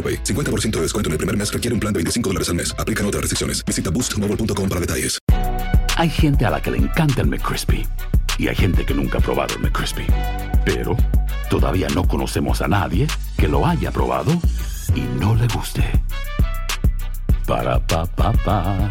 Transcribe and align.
AroPay. 0.00 0.24
50% 0.24 0.70
de 0.70 0.82
descuento 0.82 1.08
en 1.08 1.12
el 1.12 1.18
primer 1.18 1.36
mes 1.36 1.52
requiere 1.52 1.74
un 1.74 1.80
plan 1.80 1.92
de 1.92 1.98
25 1.98 2.30
dólares 2.30 2.48
al 2.48 2.54
mes. 2.54 2.74
Aplican 2.78 3.04
otras 3.04 3.20
restricciones. 3.20 3.62
Visita 3.66 3.90
boostmobile.com 3.90 4.68
para 4.68 4.80
detalles. 4.80 5.18
Hay 5.96 6.08
gente 6.08 6.46
a 6.46 6.50
la 6.50 6.62
que 6.62 6.70
le 6.70 6.78
encanta 6.78 7.20
el 7.20 7.26
McCrispy 7.26 7.86
y 8.38 8.48
hay 8.48 8.56
gente 8.56 8.86
que 8.86 8.94
nunca 8.94 9.18
ha 9.18 9.20
probado 9.20 9.54
el 9.56 9.60
McCrispy. 9.60 10.06
Pero 10.64 10.96
todavía 11.50 11.88
no 11.94 12.08
conocemos 12.08 12.62
a 12.62 12.68
nadie 12.68 13.06
que 13.36 13.48
lo 13.48 13.66
haya 13.66 13.90
probado 13.90 14.32
y 14.94 15.02
no 15.20 15.34
le 15.34 15.46
guste. 15.48 15.84
Para 17.46 17.84
pa 17.86 18.06
pa 18.06 18.32
pa. 18.32 18.90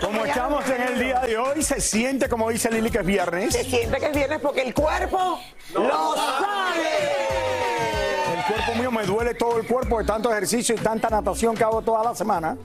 Como 0.00 0.24
estamos 0.24 0.68
en 0.68 0.80
el 0.82 0.98
día 0.98 1.20
de 1.20 1.36
hoy, 1.36 1.62
se 1.62 1.80
siente 1.80 2.28
como 2.28 2.48
dice 2.50 2.70
Lili 2.70 2.90
que 2.90 2.98
es 2.98 3.06
viernes. 3.06 3.52
Se 3.54 3.64
siente 3.64 3.98
que 3.98 4.06
es 4.06 4.12
viernes 4.12 4.38
porque 4.40 4.62
el 4.62 4.74
cuerpo 4.74 5.38
lo 5.74 6.14
sabe. 6.16 6.88
El 8.36 8.44
cuerpo 8.54 8.74
mío 8.76 8.90
me 8.90 9.04
duele 9.04 9.34
todo 9.34 9.58
el 9.58 9.66
cuerpo 9.66 9.98
de 9.98 10.04
tanto 10.04 10.30
ejercicio 10.30 10.74
y 10.74 10.78
tanta 10.78 11.08
natación 11.10 11.54
que 11.56 11.64
hago 11.64 11.82
toda 11.82 12.02
la 12.04 12.14
semana. 12.14 12.56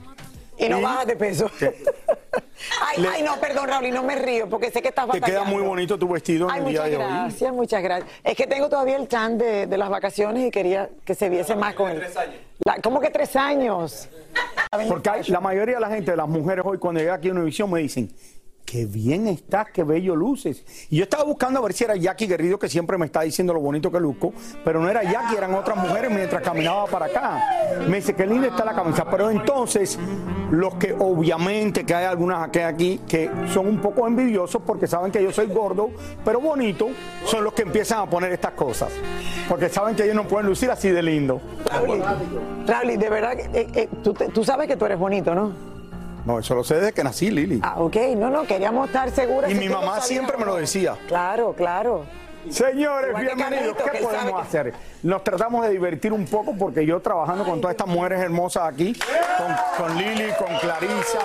Y 0.58 0.68
no 0.70 0.78
¿Y? 0.78 0.82
bajas 0.82 1.06
de 1.06 1.16
peso. 1.16 1.50
ay, 1.60 3.02
Le- 3.02 3.08
ay, 3.08 3.22
no, 3.22 3.36
perdón, 3.38 3.68
Raúl, 3.68 3.84
y 3.86 3.90
no 3.90 4.02
me 4.02 4.16
río 4.16 4.48
porque 4.48 4.70
sé 4.70 4.80
que 4.80 4.88
estás 4.88 5.04
Te 5.06 5.20
queda 5.20 5.40
batallando. 5.40 5.54
muy 5.58 5.62
bonito 5.68 5.98
tu 5.98 6.08
vestido 6.08 6.48
en 6.48 6.54
Ay, 6.54 6.60
el 6.60 6.66
día 6.68 6.80
muchas 6.80 6.90
de 6.90 6.96
hoy. 6.96 7.02
gracias, 7.12 7.52
muchas 7.52 7.82
gracias. 7.82 8.10
Es 8.24 8.36
que 8.36 8.46
tengo 8.46 8.68
todavía 8.70 8.96
el 8.96 9.06
chan 9.06 9.36
de, 9.36 9.66
de 9.66 9.76
las 9.76 9.90
vacaciones 9.90 10.46
y 10.46 10.50
quería 10.50 10.88
que 11.04 11.14
se 11.14 11.28
viese 11.28 11.54
más 11.54 11.74
con 11.74 11.90
él. 11.90 12.02
La- 12.64 12.76
¿Cómo 12.82 13.00
que 13.00 13.10
tres 13.10 13.36
años? 13.36 14.08
Porque 14.88 15.10
hay- 15.10 15.22
la 15.28 15.40
mayoría 15.40 15.76
de 15.76 15.80
la 15.80 15.88
gente, 15.88 16.10
de 16.10 16.16
las 16.16 16.28
mujeres 16.28 16.64
hoy, 16.66 16.78
cuando 16.78 17.00
llegan 17.00 17.18
aquí 17.18 17.28
a 17.28 17.32
Univisión, 17.32 17.70
me 17.70 17.80
dicen, 17.80 18.10
qué 18.66 18.84
bien 18.84 19.28
estás, 19.28 19.68
qué 19.72 19.84
bello 19.84 20.16
luces. 20.16 20.64
Y 20.90 20.96
yo 20.96 21.04
estaba 21.04 21.22
buscando 21.22 21.60
a 21.60 21.62
ver 21.62 21.72
si 21.72 21.84
era 21.84 21.94
Jackie 21.94 22.26
Guerrido, 22.26 22.58
que 22.58 22.68
siempre 22.68 22.98
me 22.98 23.06
está 23.06 23.22
diciendo 23.22 23.54
lo 23.54 23.60
bonito 23.60 23.90
que 23.90 24.00
luzco, 24.00 24.34
pero 24.64 24.80
no 24.80 24.90
era 24.90 25.04
Jackie, 25.04 25.36
eran 25.36 25.54
otras 25.54 25.78
mujeres 25.78 26.10
mientras 26.10 26.42
caminaba 26.42 26.86
para 26.86 27.06
acá. 27.06 27.40
Me 27.88 27.96
dice, 27.98 28.14
qué 28.14 28.26
linda 28.26 28.48
está 28.48 28.64
la 28.64 28.74
camisa. 28.74 29.08
Pero 29.08 29.30
entonces, 29.30 29.96
los 30.50 30.74
que 30.74 30.92
obviamente, 30.98 31.86
que 31.86 31.94
hay 31.94 32.04
algunas 32.06 32.50
aquí 32.56 33.00
que 33.08 33.30
son 33.54 33.68
un 33.68 33.80
poco 33.80 34.06
envidiosos 34.06 34.60
porque 34.66 34.88
saben 34.88 35.12
que 35.12 35.22
yo 35.22 35.32
soy 35.32 35.46
gordo, 35.46 35.90
pero 36.24 36.40
bonito, 36.40 36.88
son 37.24 37.44
los 37.44 37.52
que 37.52 37.62
empiezan 37.62 38.00
a 38.00 38.10
poner 38.10 38.32
estas 38.32 38.52
cosas. 38.52 38.90
Porque 39.48 39.68
saben 39.68 39.94
que 39.94 40.02
ellos 40.02 40.16
no 40.16 40.26
pueden 40.26 40.48
lucir 40.48 40.70
así 40.72 40.90
de 40.90 41.02
lindo. 41.02 41.40
Raúl, 41.70 42.98
de 42.98 43.10
verdad, 43.10 43.38
eh, 43.54 43.68
eh, 43.74 43.88
tú 44.02 44.44
sabes 44.44 44.66
que 44.66 44.76
tú 44.76 44.84
eres 44.86 44.98
bonito, 44.98 45.34
¿no? 45.34 45.75
No, 46.26 46.40
eso 46.40 46.54
lo 46.56 46.64
sé 46.64 46.74
desde 46.74 46.92
que 46.92 47.04
nací, 47.04 47.30
Lili. 47.30 47.60
Ah, 47.62 47.74
ok, 47.78 47.96
no, 48.16 48.28
no, 48.30 48.42
queríamos 48.46 48.88
estar 48.88 49.10
seguras. 49.12 49.48
Y 49.50 49.54
mi 49.54 49.68
mamá 49.68 50.00
siempre 50.00 50.36
me 50.36 50.44
lo 50.44 50.56
decía. 50.56 50.96
Claro, 51.06 51.52
claro. 51.54 52.04
Señores, 52.50 53.08
Igual 53.10 53.24
bienvenidos. 53.24 53.76
Carlito, 53.76 53.92
¿Qué 53.92 54.04
podemos 54.04 54.40
que- 54.42 54.46
hacer? 54.48 54.74
Nos 55.02 55.24
tratamos 55.24 55.64
de 55.66 55.72
divertir 55.72 56.12
un 56.12 56.24
poco 56.26 56.54
porque 56.56 56.84
yo 56.86 57.00
trabajando 57.00 57.44
con 57.44 57.60
todas 57.60 57.74
estas 57.74 57.88
mujeres 57.88 58.20
hermosas 58.20 58.72
aquí, 58.72 58.96
con, 59.38 59.86
con 59.86 59.96
Lili, 59.98 60.30
con 60.38 60.56
Clarisa, 60.58 61.18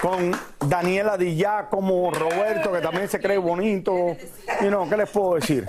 con 0.00 0.32
Daniela 0.68 1.16
Di 1.18 1.34
Giacomo, 1.36 2.10
Roberto, 2.10 2.72
que 2.72 2.80
también 2.80 3.08
se 3.08 3.20
cree 3.20 3.36
bonito. 3.38 4.16
Y 4.62 4.64
no, 4.66 4.88
¿qué 4.88 4.96
les 4.96 5.10
puedo 5.10 5.34
decir? 5.34 5.66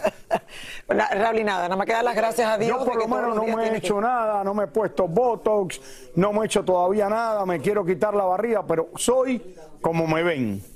Raúl, 0.88 1.44
nada, 1.44 1.64
nada 1.64 1.76
más 1.76 1.86
que 1.86 1.94
dar 1.94 2.04
las 2.04 2.16
gracias 2.16 2.48
a 2.50 2.58
Dios. 2.58 2.78
Yo 2.80 2.86
por 2.86 2.96
lo 2.98 3.08
menos 3.08 3.36
no 3.36 3.44
me 3.56 3.68
he 3.70 3.78
hecho 3.78 3.96
que- 3.96 4.02
nada, 4.02 4.44
no 4.44 4.54
me 4.54 4.64
he 4.66 4.68
puesto 4.68 5.08
Botox, 5.08 5.80
no 6.16 6.34
me 6.34 6.42
he 6.42 6.46
hecho 6.46 6.64
todavía 6.64 7.10
nada, 7.10 7.46
me 7.46 7.60
quiero 7.60 7.86
quitar 7.86 8.14
la 8.14 8.24
barriga, 8.26 8.66
pero 8.66 8.90
soy 8.96 9.56
como 9.82 10.08
me 10.08 10.24
ven. 10.24 10.73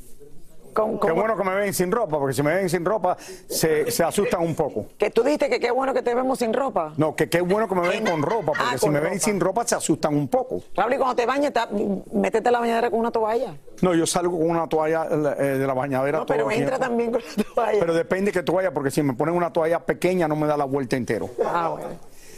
Qué 1.02 1.12
bueno 1.12 1.36
que 1.36 1.44
me 1.44 1.56
ven 1.56 1.74
sin 1.74 1.92
ropa, 1.92 2.20
porque 2.20 2.34
si 2.34 2.44
me 2.44 2.54
ven 2.56 2.70
sin 2.70 2.86
ropa 2.86 3.18
se, 3.48 3.90
se 3.90 4.04
asustan 4.04 4.42
un 4.42 4.54
poco. 4.56 4.86
Que 4.98 5.10
tú 5.10 5.24
dijiste 5.24 5.50
que 5.50 5.60
qué 5.60 5.72
bueno 5.72 5.94
que 5.94 6.02
te 6.04 6.14
vemos 6.14 6.38
sin 6.40 6.54
ropa. 6.54 6.94
No, 6.98 7.16
que 7.16 7.28
qué 7.30 7.42
bueno 7.42 7.68
que 7.68 7.76
me 7.76 7.88
ven 7.88 8.06
con 8.06 8.22
ropa, 8.22 8.48
porque 8.48 8.64
Ah, 8.76 8.78
si 8.78 8.90
me 8.90 9.00
ven 9.00 9.20
sin 9.20 9.40
ropa 9.40 9.66
se 9.66 9.76
asustan 9.76 10.14
un 10.16 10.28
poco. 10.28 10.62
Raúl, 10.76 10.94
y 10.94 10.98
cuando 10.98 11.16
te 11.16 11.26
bañes, 11.26 11.52
ta- 11.54 11.70
métete 12.14 12.50
a 12.50 12.52
la 12.52 12.60
bañadera 12.60 12.90
con 12.92 13.00
una 13.00 13.12
toalla. 13.12 13.56
No, 13.82 13.94
yo 13.96 14.06
salgo 14.08 14.38
con 14.38 14.50
una 14.50 14.68
toalla 14.68 15.06
eh, 15.38 15.44
de 15.58 15.68
la 15.68 15.74
bañadera 15.74 16.20
No, 16.20 16.26
todo 16.26 16.36
pero 16.38 16.50
el 16.52 16.58
entra 16.58 16.78
tiempo. 16.78 16.88
también 16.88 17.12
con 17.12 17.22
la 17.38 17.44
toalla. 17.56 17.80
Pero 17.80 17.94
depende 17.94 18.32
que 18.32 18.44
toalla, 18.44 18.72
porque 18.72 18.92
si 18.92 19.02
me 19.04 19.14
ponen 19.14 19.36
una 19.36 19.52
toalla 19.52 19.80
pequeña 19.80 20.28
no 20.28 20.36
me 20.36 20.48
da 20.48 20.58
la 20.58 20.66
vuelta 20.66 20.96
entero. 20.96 21.30
Ah, 21.46 21.70
bueno. 21.70 21.88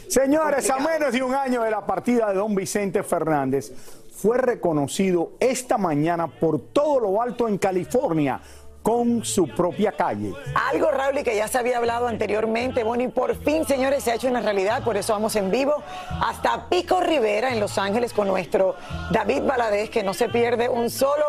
Señores, 0.08 0.68
a 0.70 0.78
menos 0.78 1.12
de 1.12 1.22
un 1.22 1.34
año 1.34 1.62
de 1.62 1.70
la 1.70 1.86
partida 1.86 2.28
de 2.30 2.34
don 2.34 2.54
Vicente 2.54 3.02
Fernández, 3.02 3.72
fue 4.20 4.36
reconocido 4.36 5.32
esta 5.40 5.78
mañana 5.78 6.26
por 6.26 6.60
todo 6.60 7.00
lo 7.00 7.22
alto 7.22 7.48
en 7.48 7.56
California 7.56 8.40
con 8.82 9.24
su 9.24 9.46
propia 9.48 9.92
calle. 9.92 10.32
Algo, 10.54 10.90
Raúl, 10.90 11.18
y 11.18 11.22
que 11.22 11.36
ya 11.36 11.48
se 11.48 11.58
había 11.58 11.78
hablado 11.78 12.06
anteriormente. 12.06 12.82
Bueno, 12.82 13.04
y 13.04 13.08
por 13.08 13.34
fin, 13.36 13.66
señores, 13.66 14.04
se 14.04 14.10
ha 14.10 14.14
hecho 14.14 14.28
una 14.28 14.40
realidad. 14.40 14.82
Por 14.84 14.96
eso 14.96 15.12
vamos 15.12 15.36
en 15.36 15.50
vivo 15.50 15.74
hasta 16.20 16.68
Pico 16.68 17.00
Rivera, 17.00 17.52
en 17.52 17.60
Los 17.60 17.78
Ángeles, 17.78 18.12
con 18.12 18.28
nuestro 18.28 18.76
David 19.10 19.42
Valadez, 19.42 19.90
que 19.90 20.02
no 20.02 20.14
se 20.14 20.28
pierde 20.28 20.68
un 20.68 20.90
solo 20.90 21.24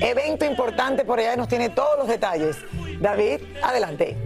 evento 0.00 0.44
importante 0.44 1.04
por 1.04 1.18
allá 1.18 1.34
y 1.34 1.36
nos 1.36 1.48
tiene 1.48 1.70
todos 1.70 1.98
los 1.98 2.08
detalles. 2.08 2.56
David, 3.00 3.40
adelante. 3.62 4.16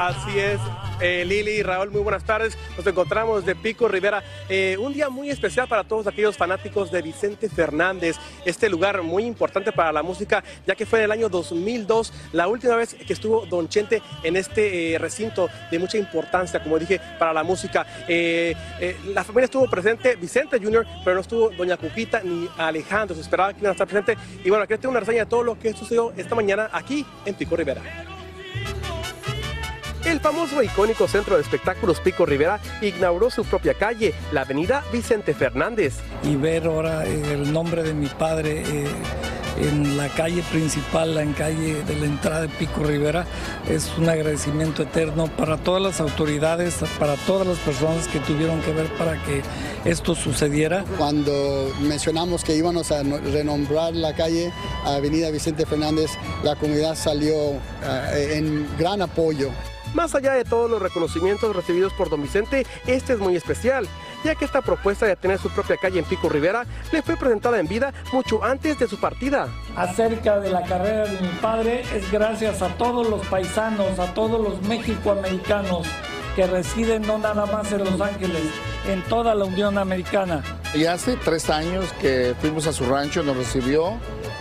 Así 0.00 0.38
es, 0.38 0.58
eh, 1.02 1.26
Lili 1.26 1.50
y 1.58 1.62
Raúl, 1.62 1.90
muy 1.90 2.00
buenas 2.00 2.24
tardes. 2.24 2.56
Nos 2.74 2.86
encontramos 2.86 3.44
de 3.44 3.54
Pico 3.54 3.86
Rivera, 3.86 4.24
eh, 4.48 4.78
un 4.80 4.94
día 4.94 5.10
muy 5.10 5.28
especial 5.28 5.68
para 5.68 5.84
todos 5.84 6.06
aquellos 6.06 6.38
fanáticos 6.38 6.90
de 6.90 7.02
Vicente 7.02 7.50
Fernández. 7.50 8.16
Este 8.46 8.70
lugar 8.70 9.02
muy 9.02 9.24
importante 9.24 9.72
para 9.72 9.92
la 9.92 10.02
música, 10.02 10.42
ya 10.66 10.74
que 10.74 10.86
fue 10.86 11.00
en 11.00 11.04
el 11.04 11.12
año 11.12 11.28
2002 11.28 12.14
la 12.32 12.48
última 12.48 12.76
vez 12.76 12.94
que 12.94 13.12
estuvo 13.12 13.44
Don 13.44 13.68
Chente 13.68 14.00
en 14.22 14.36
este 14.36 14.94
eh, 14.94 14.98
recinto 14.98 15.50
de 15.70 15.78
mucha 15.78 15.98
importancia, 15.98 16.62
como 16.62 16.78
dije, 16.78 16.98
para 17.18 17.34
la 17.34 17.42
música. 17.42 17.86
La 18.08 19.22
familia 19.22 19.44
estuvo 19.44 19.68
presente, 19.68 20.16
Vicente 20.16 20.58
Jr., 20.58 20.86
pero 21.04 21.16
no 21.16 21.20
estuvo 21.20 21.50
Doña 21.50 21.76
Cuquita 21.76 22.22
ni 22.24 22.48
Alejandro. 22.56 23.14
Se 23.14 23.20
esperaba 23.20 23.52
que 23.52 23.60
iban 23.60 23.68
a 23.68 23.72
estar 23.72 23.86
presentes. 23.86 24.16
Y 24.42 24.48
bueno, 24.48 24.64
aquí 24.64 24.78
tengo 24.78 24.92
una 24.92 25.00
reseña 25.00 25.24
de 25.24 25.30
todo 25.30 25.42
lo 25.42 25.58
que 25.58 25.74
sucedió 25.74 26.14
esta 26.16 26.34
mañana 26.34 26.70
aquí 26.72 27.04
en 27.26 27.34
Pico 27.34 27.54
Rivera. 27.54 28.09
El 30.04 30.18
famoso 30.20 30.62
e 30.62 30.64
icónico 30.64 31.06
centro 31.06 31.36
de 31.36 31.42
espectáculos 31.42 32.00
Pico 32.00 32.24
Rivera 32.24 32.58
inauguró 32.80 33.30
su 33.30 33.44
propia 33.44 33.74
calle, 33.74 34.14
la 34.32 34.42
avenida 34.42 34.82
Vicente 34.92 35.34
Fernández. 35.34 35.94
y 36.22 36.36
ver 36.36 36.66
ahora 36.66 37.06
eh, 37.06 37.34
el 37.34 37.52
nombre 37.52 37.82
de 37.82 37.92
mi 37.92 38.06
padre 38.06 38.62
eh, 38.66 38.86
en 39.58 39.96
la 39.96 40.08
calle 40.08 40.42
principal, 40.50 41.16
en 41.18 41.32
calle 41.34 41.82
de 41.84 41.96
la 41.96 42.06
entrada 42.06 42.42
de 42.42 42.48
Pico 42.48 42.82
Rivera. 42.82 43.26
Es 43.68 43.90
un 43.98 44.08
agradecimiento 44.08 44.82
eterno 44.82 45.26
para 45.36 45.58
todas 45.58 45.82
las 45.82 46.00
autoridades, 46.00 46.76
para 46.98 47.16
todas 47.16 47.46
las 47.46 47.58
personas 47.58 48.08
que 48.08 48.20
tuvieron 48.20 48.60
que 48.62 48.72
ver 48.72 48.86
para 48.96 49.22
que 49.24 49.42
esto 49.84 50.14
sucediera. 50.14 50.84
Cuando 50.96 51.72
mencionamos 51.82 52.42
que 52.42 52.56
íbamos 52.56 52.90
a 52.90 53.02
renombrar 53.02 53.94
la 53.94 54.14
calle 54.14 54.52
Avenida 54.84 55.30
Vicente 55.30 55.66
Fernández, 55.66 56.10
la 56.42 56.56
comunidad 56.56 56.94
salió 56.94 57.34
eh, 57.34 58.34
en 58.36 58.66
gran 58.78 59.02
apoyo. 59.02 59.50
Más 59.94 60.14
allá 60.14 60.34
de 60.34 60.44
todos 60.44 60.70
los 60.70 60.80
reconocimientos 60.80 61.54
recibidos 61.54 61.92
por 61.92 62.10
don 62.10 62.22
Vicente, 62.22 62.66
este 62.86 63.14
es 63.14 63.18
muy 63.18 63.34
especial, 63.34 63.88
ya 64.24 64.34
que 64.34 64.44
esta 64.44 64.62
propuesta 64.62 65.06
de 65.06 65.16
tener 65.16 65.38
su 65.38 65.50
propia 65.50 65.76
calle 65.76 65.98
en 65.98 66.04
Pico 66.04 66.28
Rivera 66.28 66.64
le 66.92 67.02
fue 67.02 67.16
presentada 67.16 67.58
en 67.58 67.66
vida 67.66 67.92
mucho 68.12 68.44
antes 68.44 68.78
de 68.78 68.86
su 68.86 68.98
partida. 69.00 69.48
Acerca 69.76 70.38
de 70.38 70.50
la 70.50 70.62
carrera 70.62 71.06
de 71.06 71.20
mi 71.20 71.28
padre 71.40 71.82
es 71.94 72.10
gracias 72.12 72.62
a 72.62 72.68
todos 72.76 73.08
los 73.08 73.26
paisanos, 73.26 73.98
a 73.98 74.14
todos 74.14 74.40
los 74.40 74.62
mexicoamericanos 74.62 75.86
que 76.36 76.46
residen 76.46 77.02
no 77.02 77.18
nada 77.18 77.46
más 77.46 77.72
en 77.72 77.84
Los 77.84 78.00
Ángeles, 78.00 78.42
en 78.86 79.02
toda 79.02 79.34
la 79.34 79.44
Unión 79.44 79.76
Americana. 79.78 80.42
Y 80.74 80.84
hace 80.84 81.16
tres 81.16 81.50
años 81.50 81.86
que 82.00 82.34
fuimos 82.40 82.68
a 82.68 82.72
su 82.72 82.84
rancho, 82.84 83.24
nos 83.24 83.36
recibió 83.36 83.98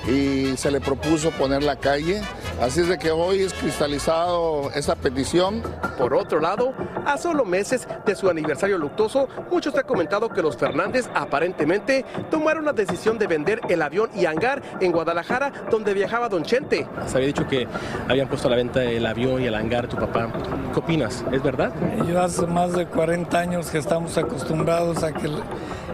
y 0.08 0.56
se 0.58 0.72
le 0.72 0.82
propuso 0.82 1.32
poner 1.32 1.64
la 1.64 1.76
calle. 1.76 2.22
Así 2.62 2.82
es 2.82 2.88
de 2.88 2.98
que 2.98 3.12
hoy 3.12 3.42
es 3.42 3.54
cristalizado 3.54 4.72
esa 4.76 4.96
petición. 4.96 5.64
Por 5.98 6.14
otro 6.14 6.40
lado, 6.40 6.74
a 7.06 7.18
solo 7.18 7.46
meses 7.46 7.88
de 8.06 8.16
su 8.16 8.30
aniversario 8.30 8.78
luctuoso, 8.78 9.28
muchos 9.50 9.76
han 9.76 9.84
comentado 9.84 10.30
que 10.30 10.42
los 10.42 10.58
Fernández 10.58 11.10
aparentemente 11.14 12.06
tomaron 12.30 12.66
la 12.66 12.74
decisión 12.74 13.18
de 13.18 13.28
vender 13.28 13.62
el 13.70 13.82
avión 13.82 14.10
y 14.16 14.26
hangar 14.26 14.62
en 14.82 14.92
Guadalajara, 14.92 15.52
donde 15.72 15.94
viajaba 15.94 16.30
Don 16.30 16.44
Chente. 16.44 16.88
Se 17.08 17.18
había 17.18 17.28
dicho 17.28 17.48
que 17.48 17.68
habían 18.08 18.28
puesto 18.28 18.48
a 18.48 18.52
la 18.52 18.58
venta 18.58 18.84
el 18.84 19.06
avión 19.06 19.42
y 19.42 19.46
el 19.46 19.56
hangar 19.56 19.88
tu 19.88 19.98
papá. 19.98 20.30
¿Qué 20.74 20.80
opinas? 20.80 21.24
¿Es 21.32 21.42
verdad? 21.42 21.72
Yo 22.08 22.22
hace 22.22 22.46
más 22.48 22.74
de 22.74 22.86
40 22.86 23.40
años 23.40 23.70
que 23.70 23.78
estamos 23.78 24.18
acostumbrados 24.18 25.04
a 25.04 25.14
que 25.14 25.30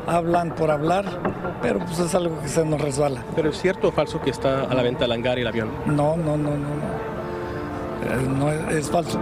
hablan 0.07 0.53
por 0.55 0.71
hablar, 0.71 1.05
pero 1.61 1.79
pues 1.79 1.99
es 1.99 2.15
algo 2.15 2.39
que 2.41 2.47
se 2.47 2.65
nos 2.65 2.81
resbala. 2.81 3.23
¿Pero 3.35 3.49
es 3.49 3.61
cierto 3.61 3.89
o 3.89 3.91
falso 3.91 4.21
que 4.21 4.29
está 4.29 4.63
a 4.63 4.73
la 4.73 4.83
venta 4.83 5.05
el 5.05 5.11
hangar 5.11 5.37
y 5.37 5.41
el 5.41 5.47
avión? 5.47 5.69
No, 5.85 6.15
no, 6.15 6.37
no, 6.37 6.51
no, 6.51 6.57
no. 6.57 7.15
Eh, 8.03 8.27
no 8.27 8.51
es, 8.51 8.75
es 8.75 8.89
falso. 8.89 9.19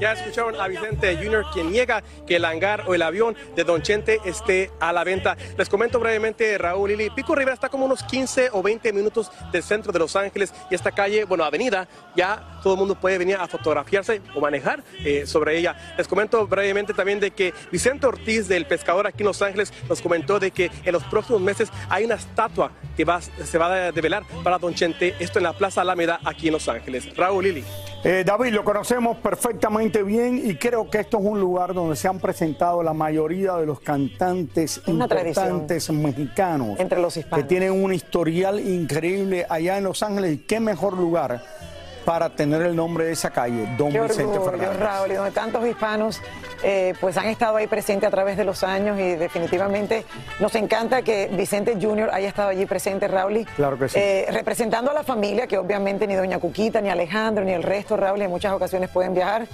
Ya 0.00 0.12
escucharon 0.12 0.60
a 0.60 0.68
Vicente 0.68 1.16
Jr., 1.16 1.44
quien 1.52 1.70
niega 1.70 2.02
que 2.26 2.36
el 2.36 2.44
hangar 2.44 2.84
o 2.86 2.94
el 2.94 3.02
avión 3.02 3.36
de 3.54 3.64
Don 3.64 3.82
Chente 3.82 4.20
esté 4.24 4.70
a 4.80 4.92
la 4.92 5.04
venta. 5.04 5.36
Les 5.56 5.68
comento 5.68 6.00
brevemente, 6.00 6.58
Raúl 6.58 6.90
Lili, 6.90 7.10
Pico 7.10 7.34
Rivera 7.34 7.54
está 7.54 7.68
como 7.68 7.86
unos 7.86 8.02
15 8.02 8.50
o 8.52 8.62
20 8.62 8.92
minutos 8.92 9.30
del 9.52 9.62
centro 9.62 9.92
de 9.92 9.98
Los 9.98 10.16
Ángeles 10.16 10.52
y 10.70 10.74
esta 10.74 10.92
calle, 10.92 11.24
bueno, 11.24 11.44
avenida, 11.44 11.88
ya 12.16 12.58
todo 12.62 12.74
el 12.74 12.78
mundo 12.78 12.94
puede 12.94 13.18
venir 13.18 13.36
a 13.36 13.46
fotografiarse 13.46 14.20
o 14.34 14.40
manejar 14.40 14.82
eh, 15.04 15.26
sobre 15.26 15.58
ella. 15.58 15.94
Les 15.96 16.08
comento 16.08 16.46
brevemente 16.46 16.94
también 16.94 17.20
de 17.20 17.30
que 17.30 17.54
Vicente 17.70 18.06
Ortiz, 18.06 18.48
del 18.48 18.66
pescador 18.66 19.06
aquí 19.06 19.22
en 19.22 19.26
Los 19.26 19.42
Ángeles, 19.42 19.72
nos 19.88 20.00
comentó 20.00 20.38
de 20.38 20.50
que 20.50 20.70
en 20.84 20.92
los 20.92 21.04
próximos 21.04 21.40
meses 21.40 21.70
hay 21.88 22.04
una 22.04 22.16
estatua 22.16 22.72
que 22.96 23.04
va, 23.04 23.20
se 23.20 23.58
va 23.58 23.72
a 23.72 23.92
develar 23.92 24.24
para 24.42 24.58
Don 24.58 24.74
Chente, 24.74 25.14
esto 25.18 25.38
en 25.38 25.44
la 25.44 25.52
Plaza 25.52 25.82
Alameda 25.82 26.20
aquí 26.24 26.48
en 26.48 26.54
Los 26.54 26.68
Ángeles. 26.68 27.16
Raúl 27.16 27.44
Lili. 27.44 27.64
Eh, 28.06 28.22
David, 28.22 28.52
lo 28.52 28.64
conocemos 28.64 29.16
perfectamente 29.16 30.02
bien 30.02 30.38
y 30.44 30.56
creo 30.56 30.90
que 30.90 30.98
esto 30.98 31.16
es 31.18 31.24
un 31.24 31.40
lugar 31.40 31.72
donde 31.72 31.96
se 31.96 32.06
han 32.06 32.20
presentado 32.20 32.82
la 32.82 32.92
mayoría 32.92 33.54
de 33.54 33.64
los 33.64 33.80
cantantes 33.80 34.82
Una 34.86 35.04
importantes 35.04 35.88
mexicanos 35.90 36.78
Entre 36.78 37.00
los 37.00 37.16
hispanos. 37.16 37.38
que 37.42 37.48
tienen 37.48 37.72
un 37.72 37.94
historial 37.94 38.60
increíble 38.60 39.46
allá 39.48 39.78
en 39.78 39.84
Los 39.84 40.02
Ángeles. 40.02 40.34
¿Y 40.34 40.38
qué 40.40 40.60
mejor 40.60 40.98
lugar 40.98 41.42
para 42.04 42.28
tener 42.30 42.62
el 42.62 42.76
nombre 42.76 43.06
de 43.06 43.12
esa 43.12 43.30
calle, 43.30 43.66
Don 43.78 43.90
Qué 43.90 44.00
Vicente 44.00 44.24
orgullo, 44.24 44.44
Fernández? 44.50 44.78
Raúl, 44.78 45.12
y 45.12 45.14
donde 45.14 45.30
tantos 45.30 45.66
hispanos 45.66 46.20
eh, 46.62 46.94
pues 47.00 47.16
han 47.16 47.26
estado 47.26 47.56
ahí 47.56 47.66
presentes 47.66 48.06
a 48.06 48.10
través 48.10 48.36
de 48.36 48.44
los 48.44 48.62
años 48.62 48.98
y 48.98 49.16
definitivamente 49.16 50.04
nos 50.40 50.54
encanta 50.54 51.02
que 51.02 51.28
Vicente 51.32 51.76
Jr. 51.80 52.10
haya 52.12 52.28
estado 52.28 52.48
allí 52.50 52.66
presente, 52.66 53.08
Raúl. 53.08 53.46
Claro 53.56 53.78
que 53.78 53.88
sí. 53.88 53.98
eh, 53.98 54.26
representando 54.30 54.90
a 54.90 54.94
la 54.94 55.02
familia, 55.02 55.46
que 55.46 55.58
obviamente 55.58 56.06
ni 56.06 56.14
Doña 56.14 56.38
Cuquita, 56.38 56.80
ni 56.80 56.90
Alejandro, 56.90 57.44
ni 57.44 57.52
el 57.52 57.62
resto, 57.62 57.96
Raúl, 57.96 58.22
en 58.22 58.30
muchas 58.30 58.52
ocasiones 58.52 58.90
pueden 58.90 59.14
viajar. 59.14 59.46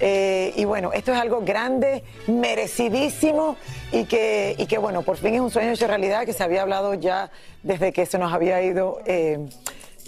Eh, 0.00 0.52
y 0.54 0.64
bueno, 0.64 0.92
esto 0.92 1.12
es 1.12 1.18
algo 1.18 1.40
grande, 1.40 2.04
merecidísimo 2.28 3.56
y 3.90 4.04
que, 4.04 4.54
y 4.56 4.66
que 4.66 4.78
bueno, 4.78 5.02
por 5.02 5.16
fin 5.16 5.34
es 5.34 5.40
un 5.40 5.50
sueño 5.50 5.72
hecho 5.72 5.88
realidad 5.88 6.24
que 6.24 6.32
se 6.32 6.44
había 6.44 6.62
hablado 6.62 6.94
ya 6.94 7.30
desde 7.64 7.92
que 7.92 8.06
se 8.06 8.16
nos 8.16 8.32
había 8.32 8.62
ido 8.62 9.00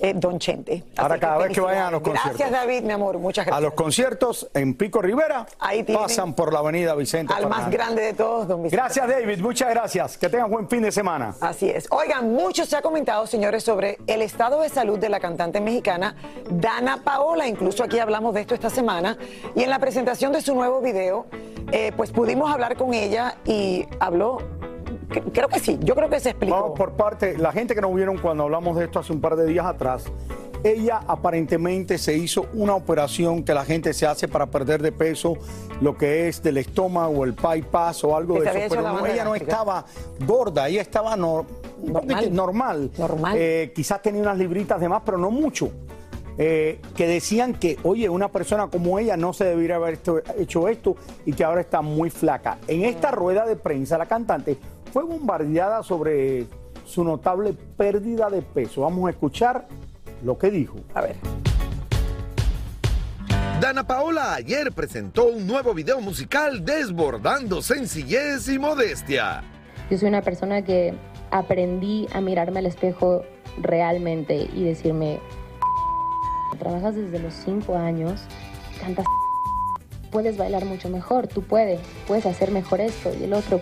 eh, 0.00 0.12
Don 0.14 0.38
Chente. 0.38 0.73
Así 0.73 0.93
Ahora 0.97 1.19
cada 1.19 1.38
vez 1.38 1.52
que 1.52 1.61
vayan 1.61 1.87
a 1.87 1.91
los 1.91 2.02
conciertos. 2.02 2.38
Gracias 2.38 2.50
David, 2.50 2.82
mi 2.82 2.93
amor, 2.93 3.19
muchas 3.19 3.43
A 3.43 3.50
gracias. 3.50 3.62
los 3.62 3.75
conciertos 3.75 4.50
en 4.55 4.75
Pico 4.75 5.02
Rivera 5.02 5.47
Ahí 5.58 5.82
tienen 5.82 6.02
pasan 6.02 6.35
por 6.35 6.52
la 6.52 6.61
avenida 6.61 6.94
Vicente 6.94 7.32
Al 7.35 7.49
más 7.49 7.70
grande 7.70 8.02
de 8.02 8.12
todos, 8.14 8.49
Don 8.49 8.62
Vicente. 8.62 8.76
Gracias, 8.76 9.08
David. 9.08 9.41
Muchas 9.41 9.70
gracias. 9.70 10.19
Que 10.19 10.29
tengan 10.29 10.50
buen 10.50 10.69
fin 10.69 10.82
de 10.82 10.93
semana. 10.93 11.35
Así 11.41 11.69
es. 11.69 11.87
Oigan, 11.91 12.32
mucho 12.32 12.64
se 12.67 12.76
ha 12.76 12.82
comentado, 12.82 13.26
señores, 13.26 13.64
sobre 13.64 13.99
el 14.06 14.23
estado 14.23 14.61
de 14.61 14.69
salud 14.69 14.99
de 14.99 15.08
la 15.08 15.20
cantante 15.20 15.61
mexicana 15.61 16.14
Dana 16.50 17.03
Paola. 17.03 17.46
Incluso 17.46 17.82
aquí 17.85 17.99
hablamos 17.99 18.35
de 18.35 18.43
esto 18.43 18.55
esta 18.55 18.70
semana. 18.70 19.17
Y 19.55 19.62
en 19.62 19.70
la 19.70 19.79
presentación 19.79 20.32
de 20.32 20.41
su 20.41 20.55
nuevo 20.55 20.81
video, 20.81 21.26
eh, 21.73 21.93
pues 21.96 22.11
pudimos 22.11 22.50
hablar 22.50 22.76
con 22.76 22.94
ella 22.94 23.37
y 23.44 23.87
habló. 23.99 24.59
Creo 25.32 25.48
que 25.48 25.58
sí, 25.58 25.78
yo 25.82 25.94
creo 25.94 26.08
que 26.08 26.20
se 26.20 26.30
explicó. 26.30 26.54
Vamos 26.60 26.78
por 26.78 26.92
parte, 26.92 27.36
la 27.36 27.52
gente 27.52 27.74
que 27.74 27.80
nos 27.80 27.94
vieron 27.94 28.18
cuando 28.18 28.44
hablamos 28.44 28.76
de 28.76 28.84
esto 28.84 28.98
hace 29.00 29.12
un 29.12 29.20
par 29.20 29.36
de 29.36 29.46
días 29.46 29.66
atrás, 29.66 30.04
ella 30.62 31.00
aparentemente 31.06 31.96
se 31.98 32.16
hizo 32.16 32.46
una 32.52 32.74
operación 32.74 33.42
que 33.42 33.54
la 33.54 33.64
gente 33.64 33.94
se 33.94 34.06
hace 34.06 34.28
para 34.28 34.46
perder 34.46 34.82
de 34.82 34.92
peso, 34.92 35.34
lo 35.80 35.96
que 35.96 36.28
es 36.28 36.42
del 36.42 36.58
estómago, 36.58 37.24
el 37.24 37.32
bypass 37.32 38.04
o 38.04 38.14
algo 38.16 38.34
Que 38.34 38.42
de 38.50 38.66
eso, 38.66 38.76
pero 38.76 38.82
no, 38.82 39.06
ella 39.06 39.24
no 39.24 39.34
estaba 39.34 39.84
gorda, 40.26 40.68
ella 40.68 40.82
estaba 40.82 41.16
no- 41.16 41.46
Normal. 41.82 42.34
normal. 42.34 42.90
Normal. 42.98 43.36
Eh, 43.38 43.72
quizás 43.74 44.02
tenía 44.02 44.20
unas 44.20 44.36
libritas 44.36 44.78
de 44.80 44.88
más, 44.88 45.02
pero 45.04 45.16
no 45.16 45.30
mucho. 45.30 45.70
Eh, 46.36 46.80
que 46.96 47.06
decían 47.06 47.54
que, 47.54 47.78
oye, 47.82 48.08
una 48.08 48.28
persona 48.28 48.68
como 48.68 48.98
ella 48.98 49.16
no 49.16 49.32
se 49.32 49.44
debería 49.44 49.76
haber 49.76 49.98
hecho 50.38 50.68
esto 50.68 50.96
y 51.26 51.32
que 51.32 51.42
ahora 51.44 51.60
está 51.62 51.82
muy 51.82 52.08
flaca. 52.10 52.58
En 52.68 52.84
esta 52.84 53.10
rueda 53.10 53.44
de 53.46 53.56
prensa, 53.56 53.98
la 53.98 54.06
cantante 54.06 54.56
fue 54.92 55.04
bombardeada 55.04 55.82
sobre 55.82 56.46
su 56.84 57.04
notable 57.04 57.54
pérdida 57.76 58.28
de 58.28 58.42
peso. 58.42 58.82
Vamos 58.82 59.06
a 59.06 59.10
escuchar 59.10 59.66
lo 60.22 60.37
que 60.38 60.50
dijo. 60.50 60.76
A 60.94 61.02
ver. 61.02 61.16
Dana 63.60 63.87
Paola 63.87 64.34
ayer 64.34 64.72
presentó 64.72 65.26
un 65.26 65.46
nuevo 65.46 65.75
video 65.75 66.00
musical 66.00 66.64
desbordando 66.64 67.60
sencillez 67.60 68.48
y 68.48 68.58
modestia. 68.58 69.42
Yo 69.90 69.98
soy 69.98 70.08
una 70.08 70.22
persona 70.22 70.62
que 70.62 70.94
aprendí 71.31 72.08
a 72.14 72.20
mirarme 72.20 72.60
al 72.60 72.66
espejo 72.66 73.22
realmente 73.60 74.48
y 74.54 74.64
decirme, 74.64 75.20
trabajas 76.58 76.94
desde 76.94 77.19
los 77.19 77.34
cinco 77.34 77.76
años, 77.76 78.22
cantas, 78.81 79.05
puedes 80.10 80.36
bailar 80.36 80.65
mucho 80.65 80.88
mejor, 80.88 81.26
tú 81.26 81.43
puedes, 81.43 81.81
puedes 82.06 82.24
hacer 82.26 82.50
mejor 82.53 82.81
esto 82.81 83.12
y 83.19 83.24
el 83.24 83.32
otro. 83.34 83.60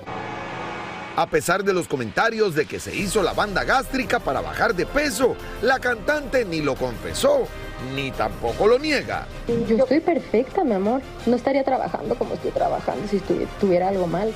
A 1.18 1.26
pesar 1.26 1.64
de 1.64 1.74
los 1.74 1.88
comentarios 1.88 2.54
de 2.54 2.64
que 2.64 2.78
se 2.78 2.94
hizo 2.94 3.24
la 3.24 3.32
banda 3.32 3.64
gástrica 3.64 4.20
para 4.20 4.40
bajar 4.40 4.72
de 4.72 4.86
peso, 4.86 5.34
la 5.62 5.80
cantante 5.80 6.44
ni 6.44 6.60
lo 6.60 6.76
confesó 6.76 7.48
ni 7.96 8.12
tampoco 8.12 8.68
lo 8.68 8.78
niega. 8.78 9.26
Yo 9.66 9.78
estoy 9.78 9.98
perfecta, 9.98 10.62
mi 10.62 10.74
amor. 10.74 11.02
No 11.26 11.34
estaría 11.34 11.64
trabajando 11.64 12.14
como 12.14 12.34
estoy 12.34 12.52
trabajando 12.52 13.08
si 13.08 13.20
tuviera 13.60 13.88
algo 13.88 14.06
mal. 14.06 14.32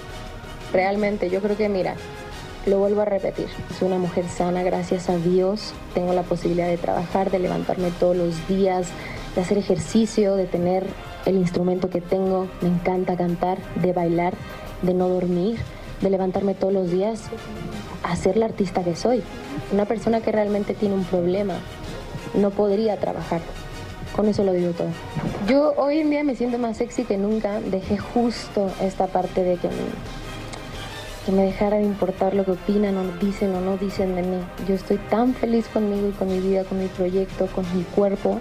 Realmente, 0.73 1.31
yo 1.31 1.41
creo 1.41 1.57
que, 1.57 1.69
mira, 1.69 1.95
lo 2.67 2.79
vuelvo 2.79 3.03
a 3.03 3.05
repetir. 3.05 3.47
Soy 3.79 3.87
una 3.87 3.99
mujer 3.99 4.29
sana, 4.29 4.65
gracias 4.65 5.09
a 5.09 5.19
Dios. 5.19 5.75
Tengo 5.95 6.12
la 6.15 6.25
posibilidad 6.25 6.67
de 6.67 6.79
trabajar, 6.79 7.31
de 7.31 7.39
levantarme 7.39 7.93
todos 7.93 8.17
los 8.17 8.49
días, 8.49 8.89
de 9.37 9.41
hacer 9.41 9.57
ejercicio, 9.57 10.35
de 10.35 10.47
tener 10.47 10.85
el 11.27 11.37
instrumento 11.37 11.91
que 11.91 12.01
tengo. 12.01 12.49
Me 12.61 12.71
encanta 12.71 13.17
cantar, 13.17 13.59
de 13.77 13.93
bailar, 13.93 14.35
de 14.83 14.95
no 14.95 15.09
dormir, 15.09 15.61
de 16.02 16.11
levantarme 16.11 16.54
todos 16.54 16.73
los 16.73 16.90
días 16.90 17.23
a 18.02 18.16
ser 18.16 18.37
la 18.37 18.47
artista 18.47 18.82
que 18.82 18.97
soy. 18.97 19.23
Una 19.73 19.87
persona 19.87 20.21
que 20.21 20.32
realmente 20.32 20.75
tiene 20.75 20.94
un 20.94 21.04
problema 21.04 21.54
no 22.35 22.50
podría 22.50 22.99
trabajar. 22.99 23.40
Con 24.14 24.28
eso 24.28 24.44
lo 24.44 24.52
digo 24.52 24.73
todo. 24.73 24.88
Yo 25.49 25.73
hoy 25.76 25.99
en 25.99 26.11
día 26.11 26.23
me 26.23 26.37
siento 26.37 26.59
más 26.59 26.76
sexy 26.76 27.04
que 27.04 27.16
nunca. 27.16 27.61
Dejé 27.61 27.97
justo 27.97 28.71
esta 28.80 29.06
parte 29.06 29.42
de 29.42 29.56
que 29.56 29.68
me, 29.68 29.75
que 31.25 31.32
me 31.32 31.44
dejara 31.44 31.78
de 31.78 31.85
importar 31.85 32.35
lo 32.35 32.44
que 32.44 32.52
opinan 32.52 32.97
o 32.99 33.04
dicen 33.25 33.54
o 33.54 33.61
no 33.61 33.78
dicen 33.78 34.14
de 34.14 34.23
mí. 34.23 34.37
Yo 34.68 34.75
estoy 34.75 34.99
tan 34.99 35.35
feliz 35.35 35.66
conmigo 35.68 36.09
y 36.09 36.12
con 36.12 36.28
mi 36.28 36.40
vida, 36.40 36.64
con 36.64 36.78
mi 36.78 36.88
proyecto, 36.88 37.47
con 37.54 37.64
mi 37.75 37.85
cuerpo, 37.85 38.38